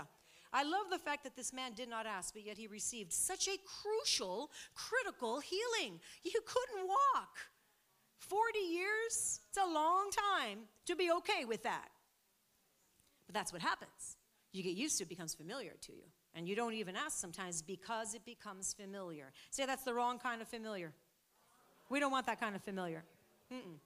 I 0.56 0.64
love 0.64 0.90
the 0.90 0.98
fact 0.98 1.26
that 1.26 1.36
this 1.36 1.52
man 1.52 1.74
did 1.74 1.90
not 1.90 2.06
ask, 2.06 2.34
but 2.34 2.46
yet 2.46 2.58
he 2.58 2.68
received 2.68 3.12
such 3.12 3.50
a 3.50 3.58
crucial, 3.66 4.52
critical 4.74 5.42
healing. 5.42 6.00
You 6.24 6.40
couldn't 6.46 6.88
walk. 6.88 7.36
40 8.20 8.60
years, 8.60 9.42
it's 9.50 9.58
a 9.62 9.70
long 9.70 10.10
time 10.34 10.60
to 10.86 10.96
be 10.96 11.12
okay 11.12 11.44
with 11.44 11.64
that. 11.64 11.90
But 13.28 13.36
that's 13.36 13.52
what 13.52 13.62
happens. 13.62 14.16
You 14.54 14.64
get 14.64 14.76
used 14.76 14.98
to 15.00 15.04
it, 15.04 15.10
becomes 15.10 15.34
familiar 15.34 15.74
to 15.82 15.92
you. 15.92 16.04
And 16.34 16.48
you 16.48 16.56
don't 16.56 16.74
even 16.74 16.96
ask 16.96 17.18
sometimes 17.18 17.62
because 17.62 18.14
it 18.14 18.26
becomes 18.26 18.74
familiar. 18.74 19.34
Say 19.52 19.66
that's 19.66 19.84
the 19.84 19.94
wrong 19.94 20.20
kind 20.20 20.42
of 20.42 20.48
familiar. 20.48 20.94
We 21.90 22.00
don't 22.00 22.14
want 22.14 22.28
that 22.28 22.40
kind 22.40 22.56
of 22.56 22.64
familiar. 22.64 23.04
Mm-mm. 23.54 23.80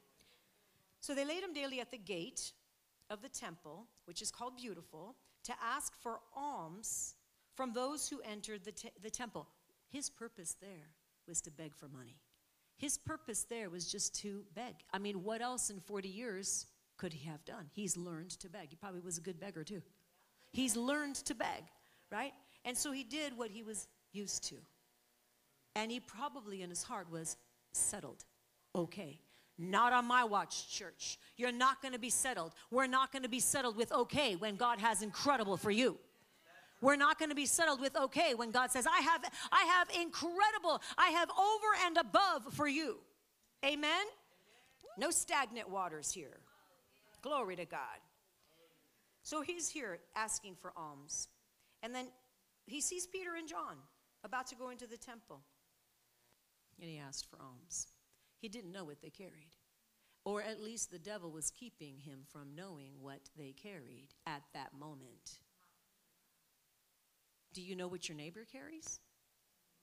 So 1.00 1.16
they 1.16 1.26
laid 1.26 1.42
him 1.42 1.54
daily 1.54 1.80
at 1.80 1.90
the 1.90 1.98
gate 1.98 2.52
of 3.10 3.24
the 3.24 3.30
temple, 3.30 3.88
which 4.06 4.22
is 4.22 4.30
called 4.30 4.56
Beautiful, 4.56 5.16
to 5.44 5.54
ask 5.64 5.94
for 6.02 6.20
alms 6.36 7.16
from 7.56 7.74
those 7.74 8.10
who 8.10 8.22
entered 8.22 8.64
the, 8.64 8.72
te- 8.72 8.92
the 9.02 9.10
temple. 9.10 9.48
His 9.90 10.10
purpose 10.10 10.56
there 10.62 10.94
was 11.28 11.42
to 11.42 11.52
beg 11.52 11.76
for 11.76 11.88
money. 11.88 12.18
His 12.78 12.98
purpose 12.98 13.44
there 13.44 13.70
was 13.70 13.92
just 13.92 14.16
to 14.22 14.44
beg. 14.56 14.76
I 14.94 15.00
mean, 15.00 15.24
what 15.24 15.42
else 15.42 15.70
in 15.70 15.80
40 15.82 16.08
years 16.08 16.66
could 16.98 17.14
he 17.14 17.28
have 17.28 17.44
done? 17.44 17.70
He's 17.74 17.98
learned 17.98 18.32
to 18.40 18.50
beg. 18.50 18.70
He 18.70 18.76
probably 18.76 19.02
was 19.02 19.18
a 19.18 19.22
good 19.22 19.40
beggar 19.40 19.64
too. 19.64 19.82
He's 20.52 20.76
learned 20.76 21.16
to 21.16 21.36
beg, 21.36 21.64
right? 22.12 22.34
And 22.66 22.78
so 22.78 22.92
he 22.92 23.04
did 23.04 23.38
what 23.38 23.52
he 23.52 23.64
was 23.64 23.88
used 24.14 24.44
to. 24.46 24.56
And 25.76 25.92
he 25.92 26.00
probably 26.00 26.62
in 26.62 26.70
his 26.70 26.84
heart 26.84 27.12
was 27.12 27.38
settled. 27.74 28.26
Okay, 28.76 29.20
not 29.60 29.92
on 29.92 30.06
my 30.06 30.24
watch, 30.24 30.70
church. 30.70 31.20
You're 31.36 31.52
not 31.52 31.82
going 31.82 31.94
to 31.94 32.00
be 32.00 32.10
settled. 32.10 32.54
We're 32.72 32.88
not 32.88 33.12
going 33.12 33.24
to 33.24 33.30
be 33.30 33.42
settled 33.42 33.76
with 33.76 33.92
okay 33.92 34.36
when 34.38 34.56
God 34.56 34.80
has 34.80 35.02
incredible 35.02 35.58
for 35.58 35.70
you. 35.70 35.98
We're 36.82 36.96
not 36.96 37.20
going 37.20 37.30
to 37.30 37.36
be 37.36 37.46
settled 37.46 37.82
with 37.82 37.96
okay 37.98 38.34
when 38.36 38.52
God 38.52 38.72
says, 38.72 38.88
I 38.88 39.02
have, 39.02 39.22
I 39.52 39.64
have 39.66 39.90
incredible, 39.90 40.82
I 40.98 41.10
have 41.10 41.30
over 41.30 41.68
and 41.86 41.98
above 41.98 42.54
for 42.54 42.70
you. 42.70 43.00
Amen? 43.66 44.06
No 44.98 45.12
stagnant 45.12 45.70
waters 45.70 46.10
here. 46.10 46.38
Glory 47.22 47.58
to 47.58 47.66
God. 47.66 48.00
So 49.24 49.42
he's 49.42 49.68
here 49.68 50.00
asking 50.16 50.56
for 50.56 50.72
alms. 50.78 51.28
And 51.84 51.94
then 51.94 52.08
he 52.66 52.80
sees 52.80 53.06
Peter 53.08 53.36
and 53.38 53.48
John 53.48 53.76
about 54.24 54.48
to 54.48 54.56
go 54.56 54.70
into 54.70 54.88
the 54.88 54.98
temple. 54.98 55.42
And 56.80 56.90
he 56.90 56.98
asked 56.98 57.30
for 57.30 57.38
alms. 57.42 57.88
He 58.40 58.50
didn't 58.50 58.72
know 58.72 58.86
what 58.86 59.02
they 59.02 59.10
carried. 59.10 59.56
Or 60.26 60.42
at 60.42 60.62
least 60.62 60.92
the 60.92 61.00
devil 61.00 61.32
was 61.32 61.52
keeping 61.52 61.98
him 61.98 62.20
from 62.32 62.56
knowing 62.56 62.94
what 63.02 63.30
they 63.38 63.52
carried 63.52 64.10
at 64.26 64.44
that 64.54 64.74
moment. 64.78 65.40
Do 67.54 67.62
you 67.62 67.76
know 67.76 67.88
what 67.88 68.08
your 68.08 68.18
neighbor 68.18 68.46
carries? 68.50 69.00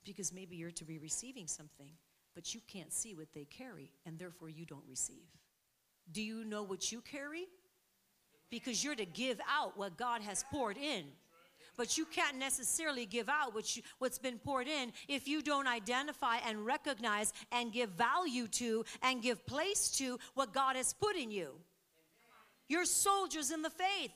Because 0.05 0.31
maybe 0.31 0.55
you're 0.55 0.71
to 0.71 0.85
be 0.85 0.99
receiving 0.99 1.47
something, 1.47 1.91
but 2.33 2.53
you 2.53 2.61
can't 2.67 2.93
see 2.93 3.13
what 3.13 3.33
they 3.33 3.45
carry, 3.45 3.91
and 4.05 4.17
therefore 4.17 4.49
you 4.49 4.65
don't 4.65 4.85
receive. 4.87 5.27
Do 6.11 6.21
you 6.21 6.45
know 6.45 6.63
what 6.63 6.91
you 6.91 7.01
carry? 7.01 7.45
Because 8.49 8.83
you're 8.83 8.95
to 8.95 9.05
give 9.05 9.41
out 9.49 9.77
what 9.77 9.97
God 9.97 10.21
has 10.21 10.45
poured 10.49 10.77
in 10.77 11.05
but 11.77 11.97
you 11.97 12.05
can't 12.05 12.37
necessarily 12.37 13.05
give 13.05 13.29
out 13.29 13.53
what 13.53 13.75
you, 13.75 13.83
what's 13.99 14.17
been 14.17 14.39
poured 14.39 14.67
in 14.67 14.91
if 15.07 15.27
you 15.27 15.41
don't 15.41 15.67
identify 15.67 16.37
and 16.47 16.65
recognize 16.65 17.31
and 17.51 17.71
give 17.71 17.91
value 17.91 18.47
to 18.47 18.83
and 19.01 19.21
give 19.21 19.45
place 19.45 19.89
to 19.91 20.19
what 20.33 20.53
God 20.53 20.75
has 20.75 20.93
put 20.93 21.15
in 21.15 21.31
you. 21.31 21.51
You're 22.67 22.85
soldiers 22.85 23.51
in 23.51 23.61
the 23.61 23.69
faith. 23.69 24.11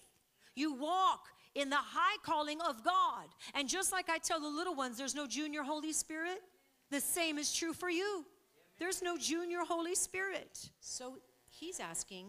You 0.55 0.73
walk 0.73 1.27
in 1.55 1.69
the 1.69 1.77
high 1.77 2.17
calling 2.23 2.59
of 2.61 2.83
God. 2.83 3.27
And 3.53 3.69
just 3.69 3.91
like 3.91 4.09
I 4.09 4.17
tell 4.17 4.41
the 4.41 4.47
little 4.47 4.75
ones, 4.75 4.97
there's 4.97 5.15
no 5.15 5.27
junior 5.27 5.63
Holy 5.63 5.93
Spirit, 5.93 6.39
the 6.89 6.99
same 6.99 7.37
is 7.37 7.53
true 7.53 7.73
for 7.73 7.89
you. 7.89 8.25
There's 8.79 9.01
no 9.01 9.17
junior 9.17 9.59
Holy 9.59 9.95
Spirit. 9.95 10.69
So 10.79 11.17
he's 11.49 11.79
asking 11.79 12.27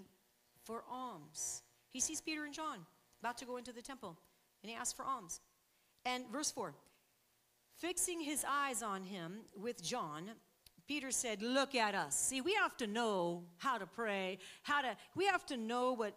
for 0.62 0.84
alms. 0.90 1.62
He 1.88 2.00
sees 2.00 2.20
Peter 2.20 2.44
and 2.44 2.54
John 2.54 2.78
about 3.20 3.38
to 3.38 3.44
go 3.44 3.56
into 3.56 3.72
the 3.72 3.82
temple, 3.82 4.16
and 4.62 4.70
he 4.70 4.76
asked 4.76 4.96
for 4.96 5.04
alms. 5.04 5.40
And 6.04 6.24
verse 6.30 6.50
4 6.50 6.74
fixing 7.82 8.20
his 8.20 8.44
eyes 8.48 8.80
on 8.80 9.02
him 9.02 9.40
with 9.56 9.82
John, 9.82 10.30
Peter 10.86 11.10
said, 11.10 11.42
Look 11.42 11.74
at 11.74 11.94
us. 11.94 12.16
See, 12.16 12.40
we 12.40 12.54
have 12.54 12.76
to 12.76 12.86
know 12.86 13.44
how 13.58 13.78
to 13.78 13.86
pray, 13.86 14.38
how 14.62 14.82
to, 14.82 14.96
we 15.16 15.26
have 15.26 15.44
to 15.46 15.56
know 15.56 15.92
what, 15.92 16.14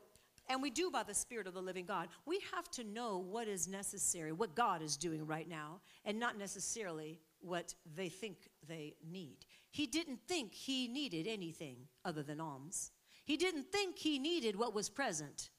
and 0.47 0.61
we 0.61 0.69
do 0.69 0.91
by 0.91 1.03
the 1.03 1.13
Spirit 1.13 1.47
of 1.47 1.53
the 1.53 1.61
living 1.61 1.85
God. 1.85 2.09
We 2.25 2.39
have 2.53 2.69
to 2.71 2.83
know 2.83 3.17
what 3.17 3.47
is 3.47 3.67
necessary, 3.67 4.31
what 4.31 4.55
God 4.55 4.81
is 4.81 4.95
doing 4.95 5.25
right 5.25 5.49
now, 5.49 5.81
and 6.03 6.19
not 6.19 6.37
necessarily 6.37 7.19
what 7.39 7.73
they 7.95 8.09
think 8.09 8.37
they 8.67 8.95
need. 9.09 9.37
He 9.71 9.87
didn't 9.87 10.19
think 10.27 10.53
he 10.53 10.87
needed 10.87 11.27
anything 11.27 11.77
other 12.03 12.23
than 12.23 12.39
alms. 12.39 12.91
He 13.25 13.37
didn't 13.37 13.71
think 13.71 13.97
he 13.97 14.19
needed 14.19 14.55
what 14.55 14.75
was 14.75 14.87
present. 14.87 15.49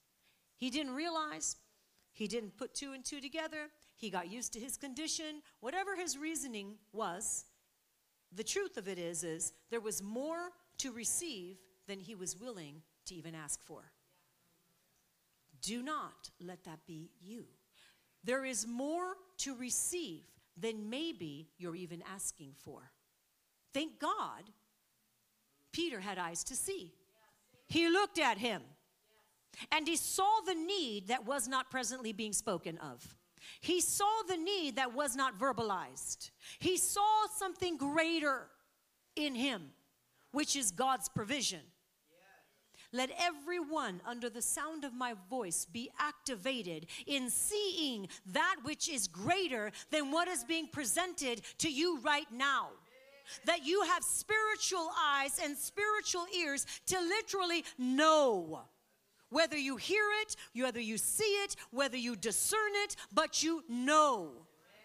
He 0.56 0.70
didn't 0.70 0.94
realize, 0.94 1.56
he 2.16 2.26
didn't 2.26 2.56
put 2.56 2.74
two 2.74 2.94
and 2.94 3.04
two 3.04 3.20
together. 3.20 3.68
He 3.94 4.08
got 4.08 4.32
used 4.32 4.54
to 4.54 4.58
his 4.58 4.78
condition. 4.78 5.42
Whatever 5.60 5.94
his 5.94 6.16
reasoning 6.16 6.76
was, 6.90 7.44
the 8.34 8.42
truth 8.42 8.78
of 8.78 8.88
it 8.88 8.98
is 8.98 9.22
is 9.22 9.52
there 9.70 9.82
was 9.82 10.02
more 10.02 10.48
to 10.78 10.92
receive 10.92 11.58
than 11.86 12.00
he 12.00 12.14
was 12.14 12.34
willing 12.34 12.80
to 13.04 13.14
even 13.14 13.34
ask 13.34 13.62
for. 13.62 13.92
Do 15.60 15.82
not 15.82 16.30
let 16.40 16.64
that 16.64 16.86
be 16.86 17.10
you. 17.20 17.44
There 18.24 18.46
is 18.46 18.66
more 18.66 19.16
to 19.40 19.54
receive 19.54 20.24
than 20.56 20.88
maybe 20.88 21.50
you're 21.58 21.76
even 21.76 22.02
asking 22.10 22.54
for. 22.64 22.92
Thank 23.74 24.00
God 24.00 24.44
Peter 25.70 26.00
had 26.00 26.16
eyes 26.16 26.42
to 26.44 26.56
see. 26.56 26.94
He 27.66 27.90
looked 27.90 28.18
at 28.18 28.38
him 28.38 28.62
and 29.72 29.86
he 29.86 29.96
saw 29.96 30.40
the 30.46 30.54
need 30.54 31.08
that 31.08 31.26
was 31.26 31.48
not 31.48 31.70
presently 31.70 32.12
being 32.12 32.32
spoken 32.32 32.78
of. 32.78 33.16
He 33.60 33.80
saw 33.80 34.22
the 34.28 34.36
need 34.36 34.76
that 34.76 34.94
was 34.94 35.14
not 35.16 35.38
verbalized. 35.38 36.30
He 36.58 36.76
saw 36.76 37.26
something 37.36 37.76
greater 37.76 38.48
in 39.14 39.34
him, 39.34 39.70
which 40.32 40.56
is 40.56 40.70
God's 40.70 41.08
provision. 41.08 41.60
Let 42.92 43.10
everyone 43.18 44.00
under 44.06 44.30
the 44.30 44.42
sound 44.42 44.84
of 44.84 44.94
my 44.94 45.14
voice 45.28 45.66
be 45.66 45.90
activated 45.98 46.86
in 47.06 47.30
seeing 47.30 48.08
that 48.26 48.56
which 48.62 48.88
is 48.88 49.08
greater 49.08 49.72
than 49.90 50.10
what 50.10 50.28
is 50.28 50.44
being 50.44 50.68
presented 50.68 51.42
to 51.58 51.70
you 51.70 52.00
right 52.00 52.30
now. 52.32 52.68
That 53.44 53.66
you 53.66 53.82
have 53.82 54.04
spiritual 54.04 54.88
eyes 54.98 55.40
and 55.42 55.56
spiritual 55.56 56.26
ears 56.38 56.64
to 56.86 57.00
literally 57.00 57.64
know 57.76 58.60
whether 59.30 59.56
you 59.56 59.76
hear 59.76 60.04
it, 60.22 60.36
whether 60.54 60.80
you 60.80 60.98
see 60.98 61.24
it, 61.24 61.56
whether 61.70 61.96
you 61.96 62.16
discern 62.16 62.72
it, 62.84 62.96
but 63.12 63.42
you 63.42 63.62
know 63.68 64.30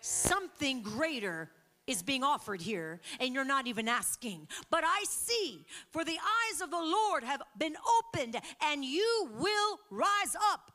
something 0.02 0.82
greater 0.82 1.52
is 1.88 2.04
being 2.04 2.24
offered 2.24 2.62
here 2.62 3.00
and 3.20 3.34
you're 3.34 3.46
not 3.46 3.68
even 3.68 3.88
asking. 3.88 4.48
But 4.70 4.84
I 4.84 5.04
see, 5.08 5.66
for 5.92 6.04
the 6.04 6.18
eyes 6.18 6.62
of 6.62 6.72
the 6.72 6.78
Lord 6.78 7.24
have 7.24 7.42
been 7.58 7.76
opened 8.00 8.38
and 8.64 8.84
you 8.84 9.30
will 9.38 9.80
rise 9.90 10.36
up. 10.52 10.72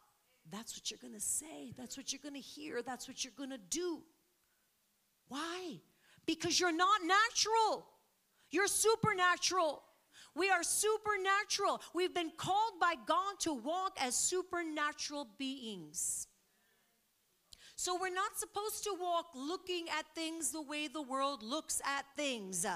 That's 0.50 0.76
what 0.76 0.90
you're 0.90 1.00
gonna 1.02 1.20
say, 1.20 1.72
that's 1.76 1.96
what 1.96 2.12
you're 2.12 2.20
gonna 2.22 2.38
hear, 2.38 2.82
that's 2.82 3.08
what 3.08 3.24
you're 3.24 3.32
gonna 3.36 3.58
do. 3.58 4.02
Why? 5.28 5.80
Because 6.24 6.60
you're 6.60 6.76
not 6.76 7.00
natural, 7.04 7.86
you're 8.50 8.68
supernatural. 8.68 9.82
We 10.36 10.50
are 10.50 10.62
supernatural. 10.62 11.80
We've 11.94 12.14
been 12.14 12.30
called 12.36 12.74
by 12.78 12.94
God 13.06 13.40
to 13.40 13.54
walk 13.54 13.96
as 13.98 14.14
supernatural 14.14 15.28
beings. 15.38 16.28
So 17.74 17.98
we're 17.98 18.12
not 18.12 18.36
supposed 18.38 18.84
to 18.84 18.94
walk 19.00 19.26
looking 19.34 19.86
at 19.98 20.06
things 20.14 20.50
the 20.50 20.62
way 20.62 20.88
the 20.88 21.02
world 21.02 21.42
looks 21.42 21.80
at 21.84 22.04
things. 22.16 22.66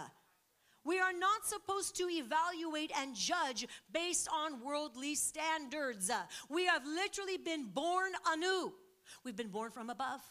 We 0.84 0.98
are 0.98 1.12
not 1.12 1.44
supposed 1.44 1.96
to 1.96 2.04
evaluate 2.04 2.92
and 2.98 3.14
judge 3.14 3.66
based 3.92 4.28
on 4.34 4.64
worldly 4.64 5.14
standards. 5.14 6.10
We 6.48 6.66
have 6.66 6.86
literally 6.86 7.36
been 7.36 7.66
born 7.66 8.12
anew. 8.26 8.72
We've 9.22 9.36
been 9.36 9.48
born 9.48 9.70
from 9.70 9.90
above. 9.90 10.22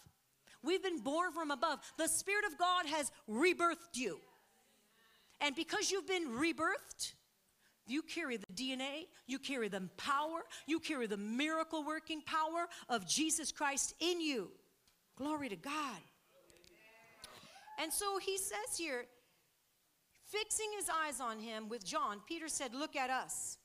We've 0.64 0.82
been 0.82 1.00
born 1.00 1.32
from 1.32 1.52
above. 1.52 1.80
The 1.98 2.08
Spirit 2.08 2.46
of 2.46 2.58
God 2.58 2.88
has 2.88 3.12
rebirthed 3.30 3.96
you. 3.96 4.20
And 5.42 5.56
because 5.56 5.92
you've 5.92 6.08
been 6.08 6.30
rebirthed, 6.30 7.14
you 7.90 8.02
carry 8.02 8.38
the 8.38 8.46
DNA, 8.54 9.08
you 9.28 9.40
carry 9.40 9.68
the 9.68 9.82
power, 9.98 10.42
you 10.66 10.80
carry 10.80 11.08
the 11.08 11.18
miracle 11.18 11.84
working 11.84 12.22
power 12.22 12.68
of 12.88 13.08
Jesus 13.08 13.52
Christ 13.52 13.94
in 14.00 14.22
you. 14.22 14.52
Glory 15.18 15.50
to 15.50 15.56
God. 15.56 16.02
And 17.82 17.92
so 17.94 18.18
he 18.18 18.38
says 18.38 18.78
here, 18.78 19.06
fixing 20.26 20.68
his 20.78 20.90
eyes 20.90 21.20
on 21.22 21.40
him 21.40 21.70
with 21.70 21.86
John, 21.86 22.22
Peter 22.28 22.48
said, 22.48 22.74
Look 22.74 22.96
at 22.96 23.10
us. 23.10 23.58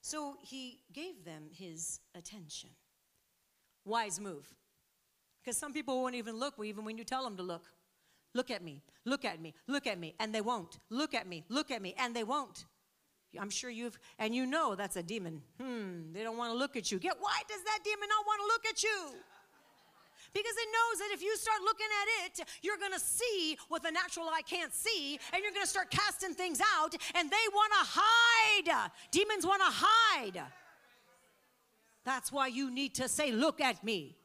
So 0.00 0.36
he 0.40 0.80
gave 0.92 1.24
them 1.24 1.44
his 1.52 2.00
attention. 2.14 2.70
Wise 3.84 4.18
move. 4.18 4.46
Because 5.42 5.56
some 5.56 5.72
people 5.72 6.02
won't 6.02 6.14
even 6.14 6.38
look 6.38 6.54
even 6.64 6.84
when 6.84 6.98
you 6.98 7.04
tell 7.04 7.24
them 7.24 7.36
to 7.36 7.42
look. 7.42 7.64
Look 8.34 8.50
at 8.50 8.62
me, 8.62 8.82
look 9.04 9.24
at 9.24 9.40
me, 9.40 9.54
look 9.66 9.86
at 9.86 9.98
me, 9.98 10.14
and 10.20 10.34
they 10.34 10.40
won't. 10.40 10.78
Look 10.88 11.14
at 11.14 11.26
me, 11.26 11.44
look 11.48 11.70
at 11.70 11.82
me, 11.82 11.94
and 11.98 12.14
they 12.14 12.24
won't. 12.24 12.64
I'm 13.38 13.50
sure 13.50 13.70
you've, 13.70 13.98
and 14.18 14.34
you 14.34 14.46
know 14.46 14.74
that's 14.74 14.96
a 14.96 15.02
demon. 15.02 15.42
Hmm, 15.60 16.12
they 16.12 16.22
don't 16.22 16.36
want 16.36 16.52
to 16.52 16.58
look 16.58 16.76
at 16.76 16.90
you. 16.90 16.98
Get 16.98 17.16
why 17.20 17.42
does 17.48 17.62
that 17.62 17.78
demon 17.84 18.08
not 18.08 18.26
want 18.26 18.40
to 18.40 18.46
look 18.46 18.66
at 18.66 18.82
you? 18.82 19.16
Because 20.32 20.52
it 20.56 20.68
knows 20.72 20.98
that 21.00 21.10
if 21.12 21.22
you 21.22 21.36
start 21.36 21.60
looking 21.62 21.86
at 22.02 22.26
it, 22.26 22.48
you're 22.62 22.76
going 22.76 22.92
to 22.92 23.00
see 23.00 23.56
what 23.68 23.82
the 23.82 23.90
natural 23.90 24.26
eye 24.28 24.42
can't 24.42 24.72
see, 24.72 25.18
and 25.32 25.42
you're 25.42 25.52
going 25.52 25.64
to 25.64 25.70
start 25.70 25.90
casting 25.90 26.34
things 26.34 26.60
out, 26.76 26.94
and 27.16 27.30
they 27.30 27.46
want 27.52 27.72
to 27.72 28.00
hide. 28.00 28.90
Demons 29.10 29.44
want 29.44 29.60
to 29.60 29.70
hide. 29.70 30.42
That's 32.04 32.30
why 32.30 32.46
you 32.46 32.70
need 32.70 32.94
to 32.96 33.08
say, 33.08 33.32
Look 33.32 33.60
at 33.60 33.82
me. 33.82 34.16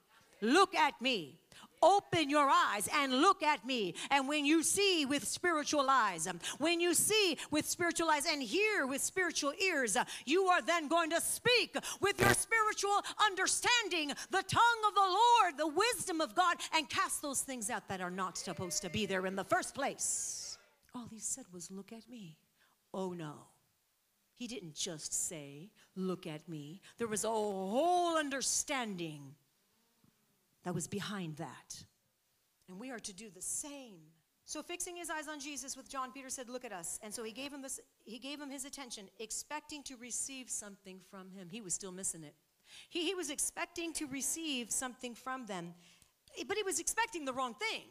Look 0.41 0.75
at 0.75 1.01
me 1.01 1.39
open 1.85 2.29
your 2.29 2.49
eyes 2.49 2.89
and 2.95 3.21
look 3.21 3.43
at 3.43 3.65
me. 3.65 3.93
And 4.09 4.27
when 4.27 4.45
you 4.45 4.63
see 4.63 5.05
with 5.05 5.25
spiritual 5.27 5.87
eyes, 5.89 6.27
um, 6.27 6.39
when 6.57 6.81
you 6.81 6.93
see 6.93 7.37
with 7.51 7.65
spiritual 7.67 8.09
eyes 8.09 8.25
and 8.25 8.41
hear 8.41 8.87
with 8.87 9.01
spiritual 9.01 9.53
ears, 9.61 9.95
uh, 9.95 10.03
you 10.25 10.45
are 10.45 10.61
then 10.61 10.87
going 10.87 11.11
to 11.11 11.21
speak 11.21 11.77
with 12.01 12.19
your 12.19 12.33
spiritual 12.33 13.01
understanding, 13.23 14.09
the 14.31 14.43
tongue 14.43 14.81
of 14.87 14.95
the 14.95 15.01
Lord, 15.01 15.57
the 15.57 15.67
wisdom 15.67 16.21
of 16.21 16.33
God, 16.35 16.57
and 16.73 16.89
cast 16.89 17.21
those 17.21 17.41
things 17.41 17.69
out 17.69 17.87
that 17.87 18.01
are 18.01 18.11
not 18.11 18.37
supposed 18.37 18.81
to 18.81 18.89
be 18.89 19.05
there 19.05 19.27
in 19.27 19.35
the 19.35 19.43
first 19.43 19.75
place. 19.75 20.57
All 20.95 21.07
he 21.11 21.19
said 21.19 21.45
was, 21.53 21.69
Look 21.69 21.91
at 21.91 22.09
me. 22.09 22.37
Oh 22.93 23.11
no. 23.11 23.33
He 24.33 24.47
didn't 24.47 24.75
just 24.75 25.13
say, 25.13 25.69
Look 25.95 26.25
at 26.25 26.47
me. 26.49 26.81
There 26.97 27.07
was 27.07 27.23
a 27.23 27.29
whole 27.29 28.17
understanding 28.17 29.35
that 30.65 30.75
was 30.75 30.87
behind 30.87 31.37
that. 31.37 31.85
And 32.67 32.79
we 32.79 32.91
are 32.91 32.99
to 32.99 33.13
do 33.13 33.29
the 33.29 33.41
same. 33.41 33.99
So 34.45 34.61
fixing 34.61 34.95
his 34.97 35.09
eyes 35.09 35.27
on 35.27 35.39
Jesus 35.39 35.77
with 35.77 35.89
John 35.89 36.11
Peter 36.11 36.29
said, 36.29 36.49
"Look 36.49 36.65
at 36.65 36.73
us." 36.73 36.99
And 37.01 37.13
so 37.13 37.23
he 37.23 37.31
gave 37.31 37.53
him 37.53 37.61
this 37.61 37.79
he 38.03 38.19
gave 38.19 38.41
him 38.41 38.49
his 38.49 38.65
attention 38.65 39.09
expecting 39.19 39.81
to 39.83 39.95
receive 39.97 40.49
something 40.49 40.99
from 41.09 41.31
him. 41.31 41.47
He 41.49 41.61
was 41.61 41.73
still 41.73 41.91
missing 41.91 42.23
it. 42.23 42.35
He, 42.89 43.05
he 43.05 43.15
was 43.15 43.29
expecting 43.29 43.93
to 43.93 44.07
receive 44.07 44.71
something 44.71 45.15
from 45.15 45.45
them. 45.45 45.73
But 46.47 46.57
he 46.57 46.63
was 46.63 46.79
expecting 46.79 47.25
the 47.25 47.33
wrong 47.33 47.55
thing. 47.55 47.83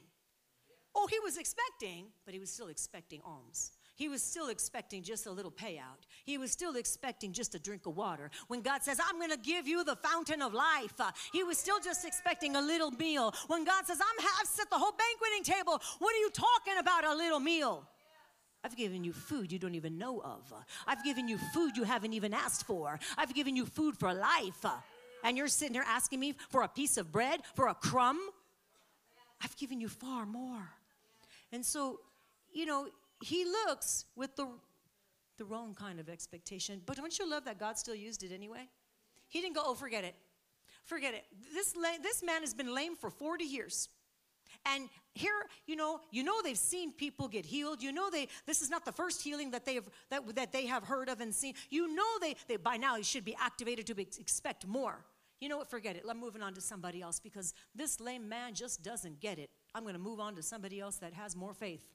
Oh, 0.94 1.08
he 1.08 1.18
was 1.20 1.38
expecting, 1.38 2.06
but 2.24 2.34
he 2.34 2.40
was 2.40 2.50
still 2.50 2.68
expecting 2.68 3.20
alms. 3.24 3.72
He 3.96 4.08
was 4.08 4.22
still 4.22 4.48
expecting 4.48 5.02
just 5.02 5.26
a 5.26 5.30
little 5.30 5.52
payout. 5.52 6.02
He 6.24 6.36
was 6.36 6.50
still 6.50 6.74
expecting 6.74 7.32
just 7.32 7.54
a 7.54 7.58
drink 7.60 7.86
of 7.86 7.96
water. 7.96 8.30
When 8.48 8.60
God 8.60 8.82
says, 8.82 8.98
I'm 9.00 9.18
going 9.18 9.30
to 9.30 9.36
give 9.36 9.68
you 9.68 9.84
the 9.84 9.94
fountain 9.94 10.42
of 10.42 10.52
life, 10.52 10.94
uh, 10.98 11.12
he 11.32 11.44
was 11.44 11.58
still 11.58 11.78
just 11.78 12.04
expecting 12.04 12.56
a 12.56 12.60
little 12.60 12.90
meal. 12.90 13.32
When 13.46 13.64
God 13.64 13.86
says, 13.86 14.00
I'm, 14.00 14.26
I've 14.40 14.48
set 14.48 14.68
the 14.68 14.78
whole 14.78 14.92
banqueting 14.92 15.44
table, 15.44 15.80
what 16.00 16.14
are 16.14 16.18
you 16.18 16.30
talking 16.30 16.78
about, 16.80 17.04
a 17.04 17.14
little 17.14 17.38
meal? 17.38 17.86
I've 18.64 18.76
given 18.76 19.04
you 19.04 19.12
food 19.12 19.52
you 19.52 19.58
don't 19.58 19.74
even 19.74 19.98
know 19.98 20.20
of. 20.22 20.52
I've 20.86 21.04
given 21.04 21.28
you 21.28 21.38
food 21.52 21.76
you 21.76 21.84
haven't 21.84 22.14
even 22.14 22.32
asked 22.32 22.66
for. 22.66 22.98
I've 23.16 23.34
given 23.34 23.54
you 23.54 23.66
food 23.66 23.96
for 23.96 24.12
life. 24.12 24.64
And 25.22 25.36
you're 25.36 25.48
sitting 25.48 25.74
there 25.74 25.84
asking 25.86 26.18
me 26.18 26.34
for 26.48 26.62
a 26.62 26.68
piece 26.68 26.96
of 26.96 27.12
bread, 27.12 27.40
for 27.54 27.68
a 27.68 27.74
crumb. 27.74 28.18
I've 29.42 29.56
given 29.56 29.80
you 29.80 29.88
far 29.88 30.26
more. 30.26 30.70
And 31.52 31.64
so, 31.64 32.00
you 32.52 32.66
know, 32.66 32.88
he 33.22 33.44
looks 33.44 34.04
with 34.16 34.36
the, 34.36 34.48
the 35.38 35.44
wrong 35.44 35.74
kind 35.74 36.00
of 36.00 36.08
expectation. 36.08 36.80
But 36.84 36.96
don't 36.96 37.18
you 37.18 37.28
love 37.28 37.44
that 37.44 37.58
God 37.58 37.78
still 37.78 37.94
used 37.94 38.22
it 38.22 38.32
anyway? 38.32 38.68
He 39.28 39.40
didn't 39.40 39.54
go, 39.54 39.62
oh, 39.64 39.74
forget 39.74 40.04
it. 40.04 40.14
Forget 40.84 41.14
it. 41.14 41.24
This, 41.54 41.74
this 42.02 42.22
man 42.22 42.42
has 42.42 42.54
been 42.54 42.74
lame 42.74 42.96
for 42.96 43.10
40 43.10 43.44
years. 43.44 43.88
And 44.66 44.88
here, 45.14 45.32
you 45.66 45.76
know, 45.76 46.00
you 46.10 46.22
know 46.22 46.40
they've 46.42 46.56
seen 46.56 46.92
people 46.92 47.28
get 47.28 47.44
healed. 47.44 47.82
You 47.82 47.92
know 47.92 48.10
they 48.10 48.28
this 48.46 48.62
is 48.62 48.70
not 48.70 48.84
the 48.84 48.92
first 48.92 49.22
healing 49.22 49.50
that 49.50 49.64
they 49.64 49.74
have 49.74 49.88
that, 50.10 50.34
that 50.36 50.52
they 50.52 50.66
have 50.66 50.84
heard 50.84 51.08
of 51.08 51.20
and 51.20 51.34
seen. 51.34 51.54
You 51.70 51.94
know 51.94 52.18
they, 52.20 52.36
they 52.48 52.56
by 52.56 52.76
now 52.76 53.00
should 53.02 53.24
be 53.24 53.36
activated 53.40 53.86
to 53.88 53.94
be, 53.94 54.02
expect 54.18 54.66
more. 54.66 55.04
You 55.40 55.48
know 55.48 55.58
what? 55.58 55.68
Forget 55.68 55.96
it. 55.96 56.04
I'm 56.08 56.20
moving 56.20 56.42
on 56.42 56.54
to 56.54 56.60
somebody 56.60 57.02
else 57.02 57.20
because 57.20 57.52
this 57.74 58.00
lame 58.00 58.28
man 58.28 58.54
just 58.54 58.82
doesn't 58.82 59.20
get 59.20 59.38
it. 59.38 59.50
I'm 59.74 59.82
going 59.82 59.94
to 59.94 60.00
move 60.00 60.20
on 60.20 60.34
to 60.36 60.42
somebody 60.42 60.80
else 60.80 60.96
that 60.96 61.12
has 61.12 61.36
more 61.36 61.52
faith. 61.52 61.93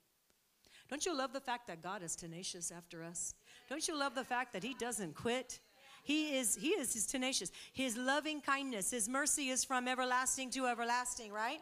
Don't 0.90 1.06
you 1.06 1.16
love 1.16 1.34
the 1.34 1.40
fact 1.40 1.68
that 1.68 1.84
God 1.84 2.02
is 2.02 2.16
tenacious 2.16 2.72
after 2.76 3.04
us? 3.04 3.36
Don't 3.70 3.88
you 3.88 3.98
love 3.98 4.16
the 4.16 4.24
fact 4.24 4.54
that 4.54 4.64
He 4.64 4.74
doesn't 4.74 5.16
quit? 5.16 5.60
He 6.04 6.38
is, 6.38 6.56
he 6.56 6.70
is 6.70 6.94
He's 6.94 7.06
tenacious. 7.06 7.52
His 7.74 7.96
loving 7.96 8.42
kindness, 8.42 8.92
His 8.92 9.08
mercy 9.08 9.50
is 9.50 9.64
from 9.64 9.88
everlasting 9.88 10.50
to 10.52 10.66
everlasting, 10.66 11.32
right? 11.32 11.60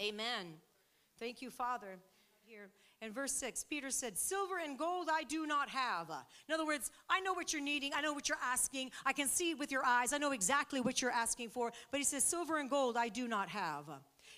Amen. 0.00 0.54
Thank 1.18 1.42
you, 1.42 1.50
Father. 1.50 1.98
Here 2.46 2.70
in 3.00 3.12
verse 3.12 3.32
6, 3.32 3.64
Peter 3.64 3.90
said, 3.90 4.16
Silver 4.16 4.54
and 4.62 4.78
gold 4.78 5.08
I 5.12 5.24
do 5.24 5.46
not 5.46 5.68
have. 5.68 6.10
In 6.48 6.54
other 6.54 6.66
words, 6.66 6.90
I 7.08 7.20
know 7.20 7.34
what 7.34 7.52
you're 7.52 7.62
needing. 7.62 7.92
I 7.94 8.00
know 8.00 8.12
what 8.12 8.28
you're 8.28 8.38
asking. 8.42 8.90
I 9.04 9.12
can 9.12 9.28
see 9.28 9.54
with 9.54 9.70
your 9.70 9.84
eyes. 9.84 10.12
I 10.12 10.18
know 10.18 10.32
exactly 10.32 10.80
what 10.80 11.00
you're 11.00 11.10
asking 11.10 11.50
for. 11.50 11.72
But 11.90 11.98
he 11.98 12.04
says, 12.04 12.24
Silver 12.24 12.58
and 12.58 12.68
gold 12.68 12.96
I 12.96 13.08
do 13.08 13.28
not 13.28 13.48
have. 13.50 13.84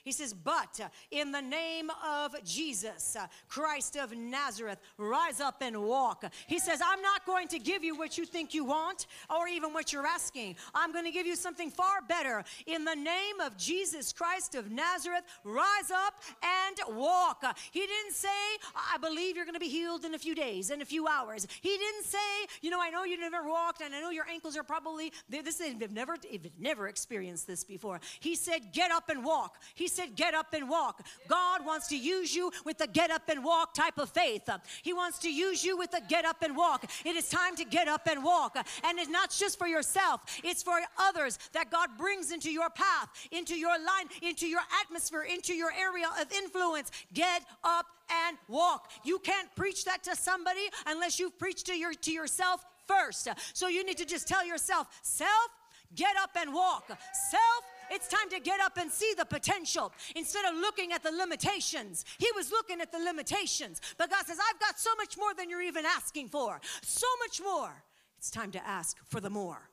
He 0.06 0.12
says, 0.12 0.32
But 0.32 0.78
uh, 0.80 0.88
in 1.10 1.32
the 1.32 1.42
name 1.42 1.90
of 2.06 2.36
Jesus, 2.44 3.16
uh, 3.16 3.26
Christ 3.48 3.96
of 3.96 4.16
Nazareth, 4.16 4.78
rise 4.98 5.40
up 5.40 5.56
and 5.62 5.82
walk. 5.82 6.24
He 6.46 6.60
says, 6.60 6.80
I'm 6.80 7.02
not 7.02 7.26
going 7.26 7.48
to 7.48 7.58
give 7.58 7.82
you 7.82 7.98
what 7.98 8.16
you 8.16 8.24
think 8.24 8.54
you 8.54 8.64
want 8.64 9.08
or 9.28 9.48
even 9.48 9.72
what 9.72 9.92
you're 9.92 10.06
asking. 10.06 10.54
I'm 10.76 10.92
going 10.92 11.06
to 11.06 11.10
give 11.10 11.26
you 11.26 11.34
something 11.34 11.72
far 11.72 12.02
better. 12.08 12.44
In 12.66 12.84
the 12.84 12.94
name 12.94 13.40
of 13.44 13.56
Jesus 13.56 14.12
Christ 14.12 14.54
of 14.54 14.70
Nazareth, 14.70 15.24
rise 15.42 15.90
up 15.92 16.14
and 16.40 16.96
walk. 16.96 17.42
He 17.72 17.80
didn't 17.80 18.14
say, 18.14 18.28
I 18.76 18.98
believe 18.98 19.34
you're 19.34 19.44
going 19.44 19.54
to 19.54 19.60
be 19.60 19.68
healed 19.68 20.04
in 20.04 20.14
a 20.14 20.18
few 20.20 20.36
days, 20.36 20.70
in 20.70 20.82
a 20.82 20.84
few 20.86 21.08
hours. 21.08 21.48
He 21.60 21.76
didn't 21.76 22.04
say, 22.04 22.18
you 22.62 22.70
know, 22.70 22.80
I 22.80 22.90
know 22.90 23.02
you 23.02 23.18
never 23.18 23.42
walked 23.42 23.82
and 23.82 23.92
I 23.92 24.00
know 24.00 24.10
your 24.10 24.28
ankles 24.28 24.56
are 24.56 24.62
probably, 24.62 25.12
this, 25.28 25.56
they've 25.56 25.90
never, 25.90 26.16
they've 26.16 26.48
never 26.60 26.86
experienced 26.86 27.48
this 27.48 27.64
before. 27.64 28.00
He 28.20 28.36
said, 28.36 28.72
get 28.72 28.92
up 28.92 29.08
and 29.08 29.24
walk. 29.24 29.60
He 29.74 29.88
said, 29.96 30.14
Get 30.14 30.34
up 30.34 30.52
and 30.52 30.68
walk. 30.68 31.04
God 31.28 31.64
wants 31.64 31.88
to 31.88 31.96
use 31.96 32.34
you 32.34 32.52
with 32.64 32.78
the 32.78 32.86
get 32.86 33.10
up 33.10 33.28
and 33.28 33.44
walk 33.44 33.74
type 33.74 33.98
of 33.98 34.10
faith. 34.10 34.48
He 34.82 34.92
wants 34.92 35.18
to 35.20 35.32
use 35.32 35.64
you 35.64 35.76
with 35.76 35.90
the 35.90 36.02
get 36.08 36.24
up 36.24 36.42
and 36.42 36.56
walk. 36.56 36.84
It 37.04 37.16
is 37.16 37.28
time 37.28 37.56
to 37.56 37.64
get 37.64 37.88
up 37.88 38.06
and 38.06 38.22
walk. 38.22 38.56
And 38.84 38.98
it's 38.98 39.10
not 39.10 39.30
just 39.30 39.58
for 39.58 39.66
yourself, 39.66 40.20
it's 40.44 40.62
for 40.62 40.78
others 40.98 41.38
that 41.52 41.70
God 41.70 41.90
brings 41.98 42.30
into 42.30 42.50
your 42.50 42.70
path, 42.70 43.08
into 43.30 43.56
your 43.56 43.78
line, 43.78 44.08
into 44.22 44.46
your 44.46 44.62
atmosphere, 44.82 45.22
into 45.22 45.54
your 45.54 45.72
area 45.72 46.08
of 46.20 46.30
influence. 46.32 46.90
Get 47.14 47.42
up 47.64 47.86
and 48.26 48.36
walk. 48.48 48.90
You 49.04 49.18
can't 49.18 49.48
preach 49.56 49.84
that 49.84 50.04
to 50.04 50.14
somebody 50.14 50.68
unless 50.86 51.18
you've 51.18 51.38
preached 51.38 51.66
to 51.66 51.74
your 51.76 51.94
to 51.94 52.12
yourself 52.12 52.64
first. 52.86 53.28
So 53.52 53.68
you 53.68 53.84
need 53.84 53.98
to 53.98 54.04
just 54.04 54.28
tell 54.28 54.46
yourself, 54.46 54.86
self, 55.02 55.50
get 55.94 56.16
up 56.16 56.30
and 56.36 56.52
walk. 56.52 56.88
Self, 57.30 57.64
it's 57.90 58.08
time 58.08 58.28
to 58.30 58.40
get 58.40 58.60
up 58.60 58.76
and 58.76 58.90
see 58.90 59.12
the 59.16 59.24
potential 59.24 59.92
instead 60.14 60.44
of 60.44 60.54
looking 60.58 60.92
at 60.92 61.02
the 61.02 61.10
limitations. 61.10 62.04
He 62.18 62.28
was 62.34 62.50
looking 62.50 62.80
at 62.80 62.92
the 62.92 62.98
limitations. 62.98 63.80
But 63.96 64.10
God 64.10 64.26
says, 64.26 64.38
I've 64.38 64.60
got 64.60 64.78
so 64.78 64.90
much 64.96 65.16
more 65.16 65.34
than 65.34 65.48
you're 65.50 65.62
even 65.62 65.84
asking 65.86 66.28
for. 66.28 66.60
So 66.82 67.06
much 67.24 67.40
more. 67.42 67.82
It's 68.18 68.30
time 68.30 68.50
to 68.52 68.66
ask 68.66 68.98
for 69.04 69.20
the 69.20 69.30
more. 69.30 69.68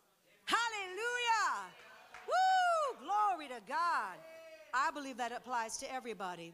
Hallelujah. 0.45 1.71
Woo! 2.27 3.05
Glory 3.05 3.47
to 3.47 3.61
God. 3.67 4.17
I 4.73 4.91
believe 4.91 5.17
that 5.17 5.31
applies 5.31 5.77
to 5.77 5.93
everybody. 5.93 6.53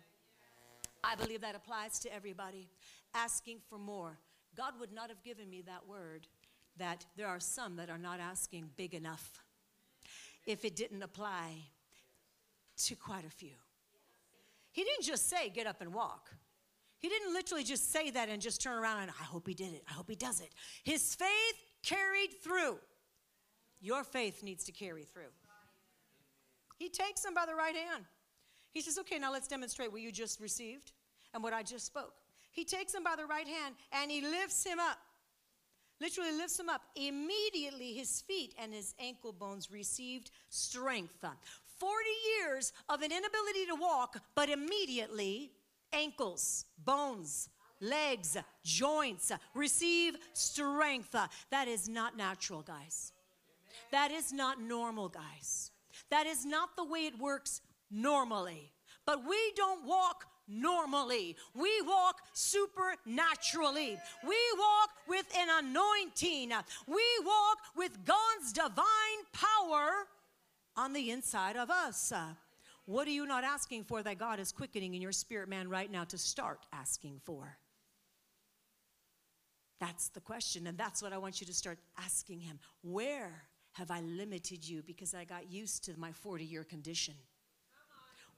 I 1.03 1.15
believe 1.15 1.41
that 1.41 1.55
applies 1.55 1.99
to 1.99 2.13
everybody. 2.13 2.67
Asking 3.13 3.59
for 3.69 3.77
more. 3.77 4.19
God 4.55 4.73
would 4.79 4.91
not 4.91 5.09
have 5.09 5.23
given 5.23 5.49
me 5.49 5.63
that 5.63 5.87
word 5.87 6.27
that 6.77 7.05
there 7.17 7.27
are 7.27 7.39
some 7.39 7.75
that 7.77 7.89
are 7.89 7.97
not 7.97 8.19
asking 8.19 8.69
big 8.77 8.93
enough 8.93 9.43
if 10.45 10.65
it 10.65 10.75
didn't 10.75 11.03
apply 11.03 11.55
to 12.77 12.95
quite 12.95 13.25
a 13.25 13.29
few. 13.29 13.55
He 14.71 14.83
didn't 14.83 15.03
just 15.03 15.29
say, 15.29 15.49
get 15.49 15.67
up 15.67 15.81
and 15.81 15.93
walk. 15.93 16.29
He 16.99 17.07
didn't 17.07 17.33
literally 17.33 17.63
just 17.63 17.91
say 17.91 18.11
that 18.11 18.29
and 18.29 18.41
just 18.41 18.61
turn 18.61 18.77
around 18.77 19.03
and, 19.03 19.11
I 19.19 19.23
hope 19.23 19.47
he 19.47 19.53
did 19.53 19.73
it. 19.73 19.83
I 19.89 19.93
hope 19.93 20.09
he 20.09 20.15
does 20.15 20.41
it. 20.41 20.49
His 20.83 21.15
faith 21.15 21.55
carried 21.81 22.31
through. 22.43 22.77
Your 23.81 24.03
faith 24.03 24.43
needs 24.43 24.65
to 24.65 24.71
carry 24.71 25.03
through. 25.03 25.31
He 26.77 26.89
takes 26.89 27.23
him 27.23 27.33
by 27.33 27.45
the 27.45 27.55
right 27.55 27.75
hand. 27.75 28.05
He 28.71 28.81
says, 28.81 28.97
Okay, 28.99 29.17
now 29.17 29.31
let's 29.31 29.47
demonstrate 29.47 29.91
what 29.91 30.01
you 30.01 30.11
just 30.11 30.39
received 30.39 30.91
and 31.33 31.41
what 31.41 31.53
I 31.53 31.63
just 31.63 31.85
spoke. 31.85 32.13
He 32.51 32.65
takes 32.65 32.93
him 32.93 33.03
by 33.03 33.15
the 33.15 33.25
right 33.25 33.47
hand 33.47 33.75
and 33.91 34.11
he 34.11 34.21
lifts 34.21 34.65
him 34.65 34.79
up 34.79 34.97
literally 36.01 36.31
lifts 36.31 36.59
him 36.59 36.69
up. 36.69 36.81
Immediately 36.95 37.93
his 37.93 38.21
feet 38.21 38.53
and 38.57 38.73
his 38.73 38.93
ankle 38.99 39.33
bones 39.33 39.71
received 39.71 40.31
strength. 40.49 41.23
40 41.79 42.05
years 42.39 42.73
of 42.89 43.01
an 43.01 43.11
inability 43.11 43.65
to 43.67 43.75
walk, 43.75 44.17
but 44.35 44.49
immediately 44.49 45.51
ankles, 45.93 46.65
bones, 46.83 47.49
legs, 47.81 48.37
joints 48.63 49.31
receive 49.53 50.15
strength. 50.33 51.15
That 51.51 51.67
is 51.67 51.87
not 51.87 52.17
natural, 52.17 52.61
guys. 52.61 53.13
That 53.91 54.11
is 54.11 54.33
not 54.33 54.61
normal, 54.61 55.09
guys. 55.09 55.71
That 56.09 56.25
is 56.25 56.45
not 56.45 56.75
the 56.75 56.83
way 56.83 57.05
it 57.05 57.17
works 57.17 57.61
normally. 57.89 58.71
But 59.05 59.27
we 59.27 59.37
don't 59.55 59.85
walk 59.85 60.25
normally. 60.49 61.35
We 61.53 61.81
walk 61.85 62.15
supernaturally. 62.33 63.97
We 64.27 64.37
walk 64.57 64.89
with 65.07 65.25
an 65.37 65.47
anointing. 65.65 66.51
We 66.87 67.03
walk 67.25 67.57
with 67.77 68.05
God's 68.05 68.51
divine 68.53 69.21
power 69.31 70.07
on 70.75 70.93
the 70.93 71.11
inside 71.11 71.55
of 71.55 71.69
us. 71.69 72.11
What 72.85 73.07
are 73.07 73.11
you 73.11 73.27
not 73.27 73.43
asking 73.43 73.83
for 73.83 74.01
that 74.01 74.17
God 74.17 74.39
is 74.39 74.51
quickening 74.51 74.95
in 74.95 75.01
your 75.01 75.11
spirit 75.11 75.47
man 75.47 75.69
right 75.69 75.91
now 75.91 76.05
to 76.05 76.17
start 76.17 76.65
asking 76.73 77.21
for? 77.23 77.57
That's 79.79 80.09
the 80.09 80.19
question, 80.19 80.67
and 80.67 80.77
that's 80.77 81.01
what 81.01 81.13
I 81.13 81.17
want 81.17 81.39
you 81.39 81.47
to 81.47 81.53
start 81.53 81.77
asking 81.97 82.41
Him. 82.41 82.59
Where 82.81 83.43
have 83.73 83.91
I 83.91 84.01
limited 84.01 84.67
you 84.67 84.81
because 84.81 85.13
I 85.13 85.23
got 85.23 85.51
used 85.51 85.85
to 85.85 85.97
my 85.97 86.11
40 86.11 86.43
year 86.43 86.63
condition? 86.63 87.13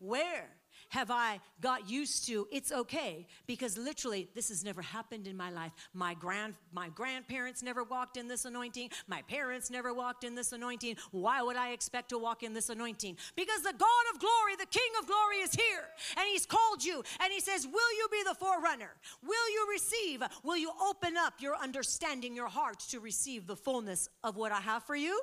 Where 0.01 0.49
have 0.89 1.09
I 1.09 1.39
got 1.61 1.89
used 1.89 2.25
to 2.27 2.47
it's 2.51 2.71
okay 2.71 3.25
because 3.47 3.77
literally 3.77 4.29
this 4.35 4.49
has 4.49 4.63
never 4.63 4.81
happened 4.81 5.27
in 5.27 5.37
my 5.37 5.49
life. 5.49 5.71
My 5.93 6.13
grand 6.13 6.55
my 6.73 6.89
grandparents 6.89 7.63
never 7.63 7.83
walked 7.83 8.17
in 8.17 8.27
this 8.27 8.45
anointing. 8.45 8.89
My 9.07 9.21
parents 9.23 9.69
never 9.69 9.93
walked 9.93 10.23
in 10.23 10.35
this 10.35 10.51
anointing. 10.51 10.97
Why 11.11 11.41
would 11.41 11.55
I 11.55 11.69
expect 11.69 12.09
to 12.09 12.17
walk 12.17 12.43
in 12.43 12.53
this 12.53 12.69
anointing? 12.69 13.15
Because 13.35 13.61
the 13.61 13.73
God 13.77 14.05
of 14.13 14.19
glory, 14.19 14.55
the 14.57 14.65
King 14.65 14.91
of 14.99 15.07
glory 15.07 15.37
is 15.37 15.53
here 15.53 15.85
and 16.17 16.27
he's 16.27 16.45
called 16.45 16.83
you 16.83 17.03
and 17.21 17.31
he 17.31 17.39
says, 17.39 17.67
"Will 17.67 17.93
you 17.97 18.07
be 18.11 18.23
the 18.25 18.35
forerunner? 18.35 18.91
Will 19.23 19.49
you 19.51 19.67
receive? 19.71 20.23
Will 20.43 20.57
you 20.57 20.71
open 20.81 21.15
up 21.15 21.35
your 21.39 21.55
understanding, 21.55 22.35
your 22.35 22.49
heart 22.49 22.79
to 22.89 22.99
receive 22.99 23.47
the 23.47 23.55
fullness 23.55 24.09
of 24.23 24.35
what 24.35 24.51
I 24.51 24.59
have 24.59 24.83
for 24.83 24.95
you?" 24.95 25.21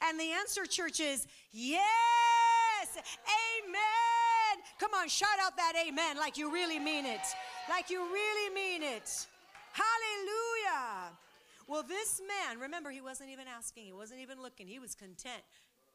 And 0.00 0.18
the 0.18 0.30
answer 0.30 0.64
church 0.64 1.00
is, 1.00 1.26
"Yes! 1.50 1.82
Amen." 3.66 4.11
Come 4.82 4.94
on, 5.00 5.08
shout 5.08 5.38
out 5.40 5.56
that 5.56 5.74
amen 5.86 6.16
like 6.16 6.36
you 6.36 6.52
really 6.52 6.80
mean 6.80 7.06
it. 7.06 7.20
Like 7.68 7.88
you 7.88 8.00
really 8.00 8.52
mean 8.52 8.82
it. 8.82 9.28
Hallelujah. 9.72 11.12
Well, 11.68 11.84
this 11.84 12.20
man, 12.26 12.58
remember, 12.58 12.90
he 12.90 13.00
wasn't 13.00 13.30
even 13.30 13.46
asking, 13.46 13.84
he 13.84 13.92
wasn't 13.92 14.18
even 14.18 14.42
looking, 14.42 14.66
he 14.66 14.80
was 14.80 14.96
content. 14.96 15.40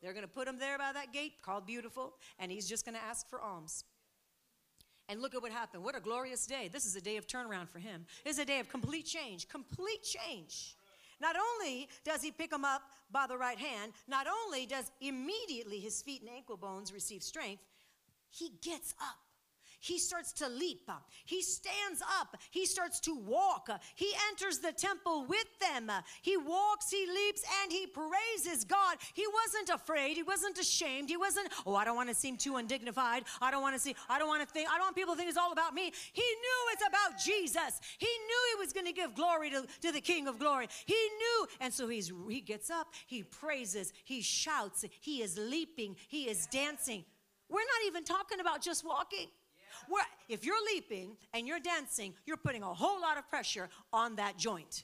They're 0.01 0.13
going 0.13 0.23
to 0.23 0.31
put 0.31 0.47
him 0.47 0.57
there 0.57 0.77
by 0.77 0.93
that 0.93 1.11
gate 1.11 1.33
called 1.41 1.67
Beautiful, 1.67 2.13
and 2.39 2.49
he's 2.49 2.65
just 2.65 2.85
going 2.85 2.95
to 2.95 3.03
ask 3.03 3.29
for 3.29 3.41
alms. 3.41 3.83
And 5.09 5.21
look 5.21 5.35
at 5.35 5.41
what 5.41 5.51
happened. 5.51 5.83
What 5.83 5.97
a 5.97 5.99
glorious 5.99 6.47
day. 6.47 6.69
This 6.71 6.85
is 6.85 6.95
a 6.95 7.01
day 7.01 7.17
of 7.17 7.27
turnaround 7.27 7.67
for 7.67 7.79
him. 7.79 8.05
It's 8.23 8.39
a 8.39 8.45
day 8.45 8.61
of 8.61 8.69
complete 8.69 9.05
change, 9.05 9.49
complete 9.49 10.03
change. 10.03 10.77
Not 11.19 11.35
only 11.35 11.89
does 12.05 12.21
he 12.21 12.31
pick 12.31 12.53
him 12.53 12.63
up 12.63 12.83
by 13.11 13.27
the 13.27 13.37
right 13.37 13.59
hand, 13.59 13.91
not 14.07 14.27
only 14.45 14.65
does 14.65 14.89
immediately 15.01 15.81
his 15.81 16.01
feet 16.01 16.21
and 16.21 16.29
ankle 16.29 16.55
bones 16.55 16.93
receive 16.93 17.21
strength, 17.21 17.63
he 18.29 18.51
gets 18.61 18.93
up. 19.01 19.17
he 19.79 19.99
starts 19.99 20.33
to 20.33 20.49
leap. 20.49 20.89
He 21.25 21.41
stands 21.41 22.01
up. 22.19 22.35
He 22.51 22.65
starts 22.65 22.99
to 23.01 23.15
walk. 23.15 23.69
He 23.95 24.11
enters 24.29 24.59
the 24.59 24.71
temple 24.71 25.25
with 25.27 25.47
them. 25.59 25.91
He 26.21 26.35
walks, 26.37 26.89
he 26.89 27.05
leaps, 27.07 27.43
and 27.63 27.71
he 27.71 27.87
praises 27.87 28.65
God. 28.65 28.97
He 29.13 29.25
wasn't 29.27 29.69
afraid. 29.69 30.15
He 30.15 30.23
wasn't 30.23 30.57
ashamed. 30.57 31.09
He 31.09 31.17
wasn't, 31.17 31.49
oh, 31.65 31.75
I 31.75 31.85
don't 31.85 31.95
want 31.95 32.09
to 32.09 32.15
seem 32.15 32.37
too 32.37 32.57
undignified. 32.57 33.23
I 33.41 33.51
don't 33.51 33.61
want 33.61 33.75
to 33.75 33.81
see, 33.81 33.95
I 34.09 34.19
don't 34.19 34.27
want 34.27 34.41
to 34.41 34.51
think, 34.51 34.69
I 34.69 34.77
don't 34.77 34.87
want 34.87 34.95
people 34.95 35.13
to 35.13 35.17
think 35.17 35.29
it's 35.29 35.37
all 35.37 35.53
about 35.53 35.73
me. 35.73 35.91
He 36.13 36.21
knew 36.21 36.59
it's 36.73 36.83
about 36.87 37.19
Jesus. 37.19 37.79
He 37.97 38.07
knew 38.07 38.55
he 38.55 38.59
was 38.59 38.73
going 38.73 38.87
to 38.87 38.93
give 38.93 39.15
glory 39.15 39.49
to, 39.51 39.65
to 39.81 39.91
the 39.91 40.01
King 40.01 40.27
of 40.27 40.39
glory. 40.39 40.67
He 40.85 40.93
knew. 40.93 41.47
And 41.61 41.73
so 41.73 41.87
he's, 41.87 42.11
he 42.29 42.41
gets 42.41 42.69
up, 42.69 42.87
he 43.05 43.23
praises, 43.23 43.93
he 44.03 44.21
shouts, 44.21 44.83
he 44.99 45.21
is 45.21 45.37
leaping, 45.37 45.95
he 46.07 46.23
is 46.23 46.47
dancing. 46.47 47.05
We're 47.49 47.59
not 47.59 47.87
even 47.87 48.03
talking 48.03 48.39
about 48.39 48.61
just 48.61 48.85
walking. 48.85 49.27
We're, 49.89 50.01
if 50.27 50.45
you're 50.45 50.63
leaping 50.73 51.17
and 51.33 51.47
you're 51.47 51.59
dancing, 51.59 52.13
you're 52.25 52.37
putting 52.37 52.63
a 52.63 52.73
whole 52.73 52.99
lot 52.99 53.17
of 53.17 53.29
pressure 53.29 53.69
on 53.93 54.15
that 54.15 54.37
joint. 54.37 54.83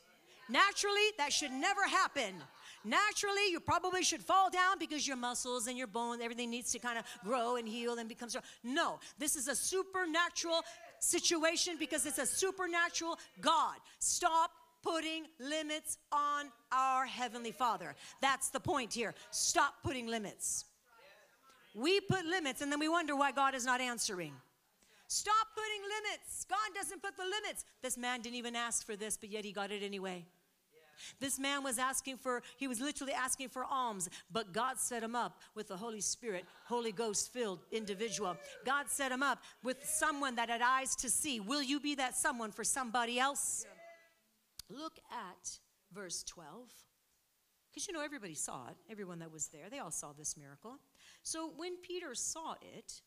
Naturally, 0.50 1.08
that 1.18 1.32
should 1.32 1.52
never 1.52 1.88
happen. 1.88 2.36
Naturally, 2.84 3.50
you 3.50 3.60
probably 3.60 4.04
should 4.04 4.22
fall 4.22 4.50
down 4.50 4.78
because 4.78 5.08
your 5.08 5.16
muscles 5.16 5.68
and 5.68 5.78
your 5.78 5.88
bones, 5.88 6.22
everything 6.22 6.50
needs 6.50 6.72
to 6.74 6.80
kind 6.80 7.00
of 7.00 7.06
grow 7.24 7.56
and 7.56 7.68
heal 7.68 7.98
and 7.98 8.10
become 8.10 8.28
strong. 8.28 8.44
No, 8.64 9.00
this 9.18 9.38
is 9.38 9.48
a 9.48 9.56
supernatural 9.56 10.62
situation 11.00 11.76
because 11.80 12.06
it's 12.06 12.18
a 12.18 12.26
supernatural 12.26 13.18
God. 13.40 13.78
Stop 14.00 14.52
putting 14.84 15.28
limits 15.40 15.98
on 16.12 16.52
our 16.74 17.06
Heavenly 17.06 17.54
Father. 17.54 17.96
That's 18.22 18.50
the 18.50 18.60
point 18.60 18.94
here. 18.94 19.14
Stop 19.32 19.76
putting 19.82 20.08
limits. 20.08 20.66
We 21.74 22.00
put 22.02 22.26
limits 22.26 22.62
and 22.62 22.72
then 22.72 22.80
we 22.80 22.90
wonder 22.90 23.16
why 23.16 23.32
God 23.32 23.56
is 23.56 23.66
not 23.66 23.82
answering. 23.82 24.34
Stop 25.08 25.48
putting 25.56 25.82
limits. 25.84 26.46
God 26.50 26.74
doesn't 26.76 27.02
put 27.02 27.18
the 27.18 27.24
limits. 27.24 27.66
This 27.82 27.98
man 27.98 28.22
didn't 28.22 28.38
even 28.38 28.56
ask 28.56 28.86
for 28.86 28.96
this, 28.96 29.18
but 29.18 29.30
yet 29.30 29.46
he 29.46 29.52
got 29.52 29.72
it 29.72 29.84
anyway. 29.84 30.26
This 31.20 31.40
man 31.40 31.64
was 31.64 31.80
asking 31.80 32.18
for, 32.18 32.44
he 32.58 32.68
was 32.68 32.80
literally 32.80 33.14
asking 33.14 33.50
for 33.50 33.66
alms, 33.66 34.10
but 34.32 34.54
God 34.54 34.80
set 34.80 35.04
him 35.04 35.16
up 35.16 35.40
with 35.56 35.68
the 35.68 35.78
Holy 35.78 36.02
Spirit, 36.02 36.46
Holy 36.66 36.92
Ghost 36.92 37.32
filled 37.34 37.60
individual. 37.72 38.38
God 38.66 38.90
set 38.90 39.12
him 39.12 39.24
up 39.24 39.40
with 39.64 39.84
someone 39.86 40.36
that 40.36 40.50
had 40.50 40.62
eyes 40.62 40.96
to 40.98 41.10
see. 41.10 41.40
Will 41.40 41.62
you 41.62 41.80
be 41.80 41.96
that 41.96 42.16
someone 42.16 42.52
for 42.52 42.64
somebody 42.64 43.20
else? 43.20 43.66
Look 44.70 45.00
at 45.12 45.60
verse 45.94 46.24
12. 46.24 46.70
Because 47.74 47.88
you 47.88 47.94
know, 47.94 48.04
everybody 48.04 48.36
saw 48.36 48.68
it, 48.68 48.76
everyone 48.90 49.18
that 49.20 49.32
was 49.32 49.48
there, 49.48 49.70
they 49.72 49.80
all 49.80 49.90
saw 49.90 50.14
this 50.14 50.38
miracle. 50.38 50.78
So 51.24 51.52
when 51.58 51.76
Peter 51.78 52.14
saw 52.14 52.54
it, 52.76 53.02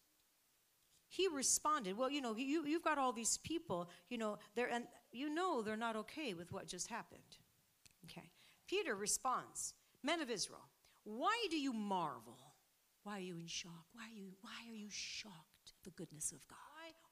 he 1.09 1.29
responded, 1.29 1.97
Well, 1.97 2.11
you 2.11 2.21
know, 2.21 2.35
you, 2.37 2.67
you've 2.67 2.83
got 2.83 2.99
all 2.99 3.13
these 3.13 3.39
people, 3.39 3.89
you 4.09 4.19
know, 4.19 4.39
they're, 4.57 4.71
and 4.71 4.85
you 5.13 5.33
know 5.33 5.63
they're 5.63 5.77
not 5.77 5.95
okay 5.97 6.35
with 6.35 6.53
what 6.53 6.67
just 6.67 6.89
happened. 6.89 7.21
Okay. 8.11 8.29
Peter 8.67 8.97
responds, 8.97 9.75
Men 10.03 10.21
of 10.21 10.31
Israel, 10.31 10.69
why 11.05 11.47
do 11.51 11.59
you 11.59 11.73
marvel? 11.73 12.39
Why 13.05 13.19
are 13.19 13.21
you 13.21 13.39
in 13.39 13.47
shock? 13.47 13.87
Why 13.93 14.03
are 14.03 14.19
you, 14.19 14.33
why 14.41 14.69
are 14.69 14.75
you 14.75 14.89
shocked 14.91 15.75
the 15.85 15.91
goodness 15.91 16.33
of 16.33 16.45
God? 16.49 16.57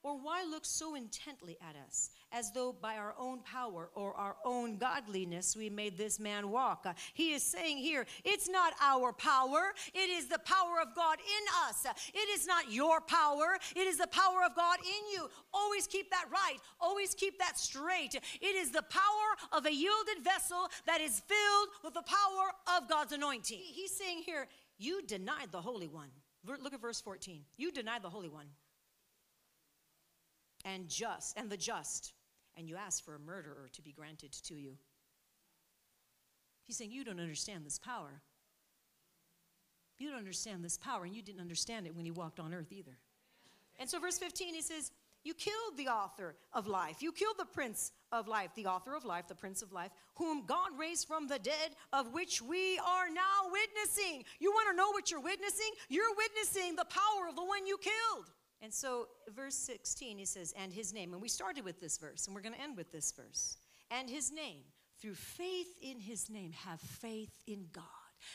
Or 0.05 0.19
why 0.19 0.45
look 0.45 0.67
so 0.67 0.97
intently 0.97 1.57
at 1.67 1.77
us, 1.87 2.11
as 2.31 2.53
though 2.53 2.75
by 2.79 2.99
our 2.99 3.15
own 3.19 3.41
power 3.41 3.89
or 3.95 4.13
our 4.13 4.37
own 4.45 4.77
godliness 4.77 5.57
we 5.57 5.71
made 5.71 5.97
this 5.97 6.21
man 6.21 6.51
walk? 6.51 6.85
Uh, 6.85 6.93
he 7.15 7.33
is 7.33 7.43
saying 7.43 7.79
here, 7.79 8.05
it's 8.23 8.47
not 8.47 8.75
our 8.83 9.15
power, 9.15 9.73
it 9.95 10.11
is 10.11 10.27
the 10.27 10.41
power 10.41 10.83
of 10.83 10.95
God 10.95 11.17
in 11.21 11.71
us. 11.71 11.87
It 12.13 12.29
is 12.39 12.47
not 12.47 12.71
your 12.71 13.01
power, 13.01 13.57
it 13.75 13.87
is 13.87 13.97
the 13.97 14.07
power 14.09 14.45
of 14.45 14.55
God 14.55 14.77
in 14.81 15.11
you. 15.11 15.27
Always 15.55 15.87
keep 15.87 16.11
that 16.11 16.27
right, 16.31 16.59
always 16.79 17.15
keep 17.15 17.39
that 17.39 17.59
straight. 17.59 18.15
It 18.15 18.57
is 18.57 18.73
the 18.73 18.85
power 18.91 19.57
of 19.57 19.65
a 19.65 19.73
yielded 19.73 20.23
vessel 20.23 20.69
that 20.87 21.01
is 21.01 21.21
filled 21.21 21.69
with 21.83 21.95
the 21.95 22.03
power 22.03 22.77
of 22.77 22.91
God's 22.91 23.13
anointing. 23.13 23.59
He's 23.59 23.97
saying 23.97 24.23
here, 24.27 24.49
you 24.77 25.01
denied 25.07 25.51
the 25.51 25.63
Holy 25.63 25.89
One. 25.89 26.11
Look 26.47 26.75
at 26.75 26.83
verse 26.83 27.01
14. 27.01 27.41
You 27.57 27.73
denied 27.73 28.03
the 28.03 28.11
Holy 28.11 28.29
One 28.29 28.49
and 30.65 30.89
just 30.89 31.39
and 31.39 31.51
the 31.51 31.57
just 31.57 32.13
and 32.57 32.69
you 32.69 32.77
ask 32.77 33.05
for 33.05 33.15
a 33.15 33.19
murderer 33.19 33.69
to 33.73 33.83
be 33.83 33.93
granted 33.93 34.33
to 34.33 34.55
you. 34.55 34.77
He's 36.63 36.77
saying 36.77 36.93
you 36.93 37.05
don't 37.05 37.21
understand 37.21 37.65
this 37.65 37.79
power. 37.79 38.23
You 39.99 40.11
don't 40.11 40.19
understand 40.19 40.65
this 40.65 40.79
power 40.79 41.05
and 41.05 41.15
you 41.15 41.23
didn't 41.23 41.41
understand 41.41 41.87
it 41.87 41.95
when 41.95 42.05
he 42.05 42.11
walked 42.11 42.41
on 42.41 42.55
earth 42.55 42.73
either. 42.73 42.97
And 43.79 43.89
so 43.89 43.99
verse 43.99 44.19
15 44.19 44.55
he 44.55 44.63
says 44.63 44.91
you 45.25 45.33
killed 45.33 45.79
the 45.79 45.89
author 45.89 46.37
of 46.53 46.67
life. 46.67 47.03
You 47.03 47.11
killed 47.11 47.37
the 47.39 47.47
prince 47.47 47.93
of 48.13 48.29
life 48.29 48.51
the 48.55 48.67
author 48.67 48.95
of 48.95 49.05
life 49.05 49.27
the 49.29 49.35
prince 49.35 49.63
of 49.63 49.73
life 49.73 49.91
whom 50.17 50.47
god 50.47 50.71
raised 50.79 51.07
from 51.07 51.27
the 51.27 51.39
dead 51.39 51.75
of 51.93 52.13
which 52.13 52.41
we 52.43 52.79
are 52.79 53.09
now 53.09 53.51
witnessing. 53.51 54.25
You 54.39 54.53
want 54.53 54.71
to 54.71 54.77
know 54.77 54.91
what 54.91 55.11
you're 55.11 55.21
witnessing? 55.21 55.71
You're 55.89 56.15
witnessing 56.17 56.77
the 56.77 56.85
power 56.87 57.29
of 57.29 57.37
the 57.37 57.45
one 57.45 57.67
you 57.67 57.79
killed 57.79 58.31
and 58.65 58.73
so, 58.73 59.09
verse 59.37 59.55
16, 59.57 60.17
he 60.17 60.25
says, 60.25 60.55
and 60.59 60.73
his 60.73 60.95
name. 60.95 61.13
And 61.13 61.21
we 61.21 61.29
started 61.29 61.67
with 61.67 61.83
this 61.83 61.99
verse, 61.99 62.27
and 62.27 62.35
we're 62.35 62.41
going 62.41 62.55
to 62.55 62.61
end 62.61 62.79
with 62.79 62.91
this 62.91 63.13
verse. 63.13 63.59
And 63.91 64.09
his 64.09 64.33
name, 64.33 64.63
through 65.03 65.17
faith 65.17 65.69
in 65.83 66.01
his 66.01 66.31
name, 66.31 66.53
have 66.53 66.81
faith 66.81 67.35
in 67.47 67.67
God. 67.75 67.85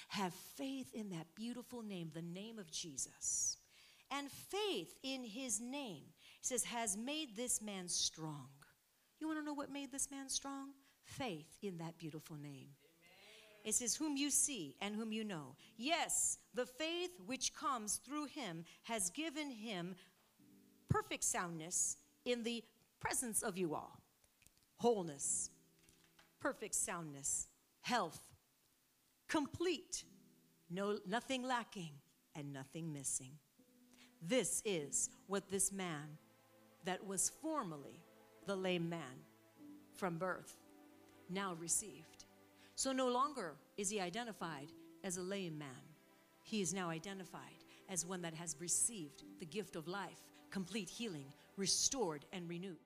Have 0.10 0.34
faith 0.56 0.94
in 0.94 1.10
that 1.10 1.26
beautiful 1.34 1.82
name, 1.82 2.12
the 2.14 2.22
name 2.22 2.60
of 2.60 2.70
Jesus. 2.70 3.58
And 4.12 4.30
faith 4.30 4.94
in 5.02 5.24
his 5.24 5.60
name, 5.60 6.04
he 6.42 6.44
says, 6.44 6.64
has 6.66 6.96
made 6.96 7.36
this 7.36 7.60
man 7.60 7.88
strong. 7.88 8.50
You 9.20 9.26
want 9.26 9.40
to 9.40 9.46
know 9.46 9.54
what 9.54 9.72
made 9.72 9.92
this 9.92 10.12
man 10.12 10.30
strong? 10.30 10.70
Faith 11.06 11.58
in 11.64 11.80
that 11.80 11.98
beautiful 11.98 12.36
name. 12.36 12.70
It 13.66 13.76
says, 13.76 13.96
Whom 13.96 14.16
you 14.16 14.30
see 14.30 14.76
and 14.80 14.96
whom 14.96 15.12
you 15.12 15.24
know. 15.24 15.56
Yes, 15.76 16.38
the 16.54 16.66
faith 16.66 17.12
which 17.26 17.54
comes 17.54 17.96
through 17.98 18.26
him 18.26 18.64
has 18.84 19.10
given 19.10 19.50
him 19.50 19.96
perfect 20.90 21.24
soundness 21.24 21.98
in 22.26 22.44
the 22.44 22.64
presence 23.00 23.42
of 23.42 23.58
you 23.58 23.76
all. 23.76 24.02
Wholeness, 24.78 25.50
perfect 26.40 26.76
soundness, 26.76 27.48
health, 27.82 28.22
complete, 29.28 30.04
no, 30.70 30.98
nothing 31.08 31.44
lacking 31.44 31.92
and 32.36 32.54
nothing 32.54 32.92
missing. 32.92 33.32
This 34.22 34.62
is 34.66 35.10
what 35.28 35.50
this 35.50 35.72
man 35.72 36.18
that 36.86 37.06
was 37.06 37.30
formerly 37.42 38.04
the 38.46 38.56
lame 38.56 38.90
man 38.90 39.24
from 39.96 40.18
birth 40.18 40.58
now 41.30 41.56
received. 41.60 42.26
So 42.76 42.92
no 42.92 43.08
longer 43.08 43.56
is 43.78 43.90
he 43.90 44.00
identified 44.00 44.72
as 45.04 45.18
a 45.18 45.22
lame 45.22 45.58
man. 45.58 45.70
He 46.44 46.62
is 46.62 46.74
now 46.74 46.90
identified 46.90 47.64
as 47.90 48.06
one 48.06 48.22
that 48.22 48.34
has 48.34 48.56
received 48.60 49.24
the 49.40 49.46
gift 49.46 49.76
of 49.76 49.88
life 49.88 50.22
complete 50.52 50.90
healing, 50.90 51.26
restored 51.58 52.26
and 52.34 52.48
renewed. 52.50 52.78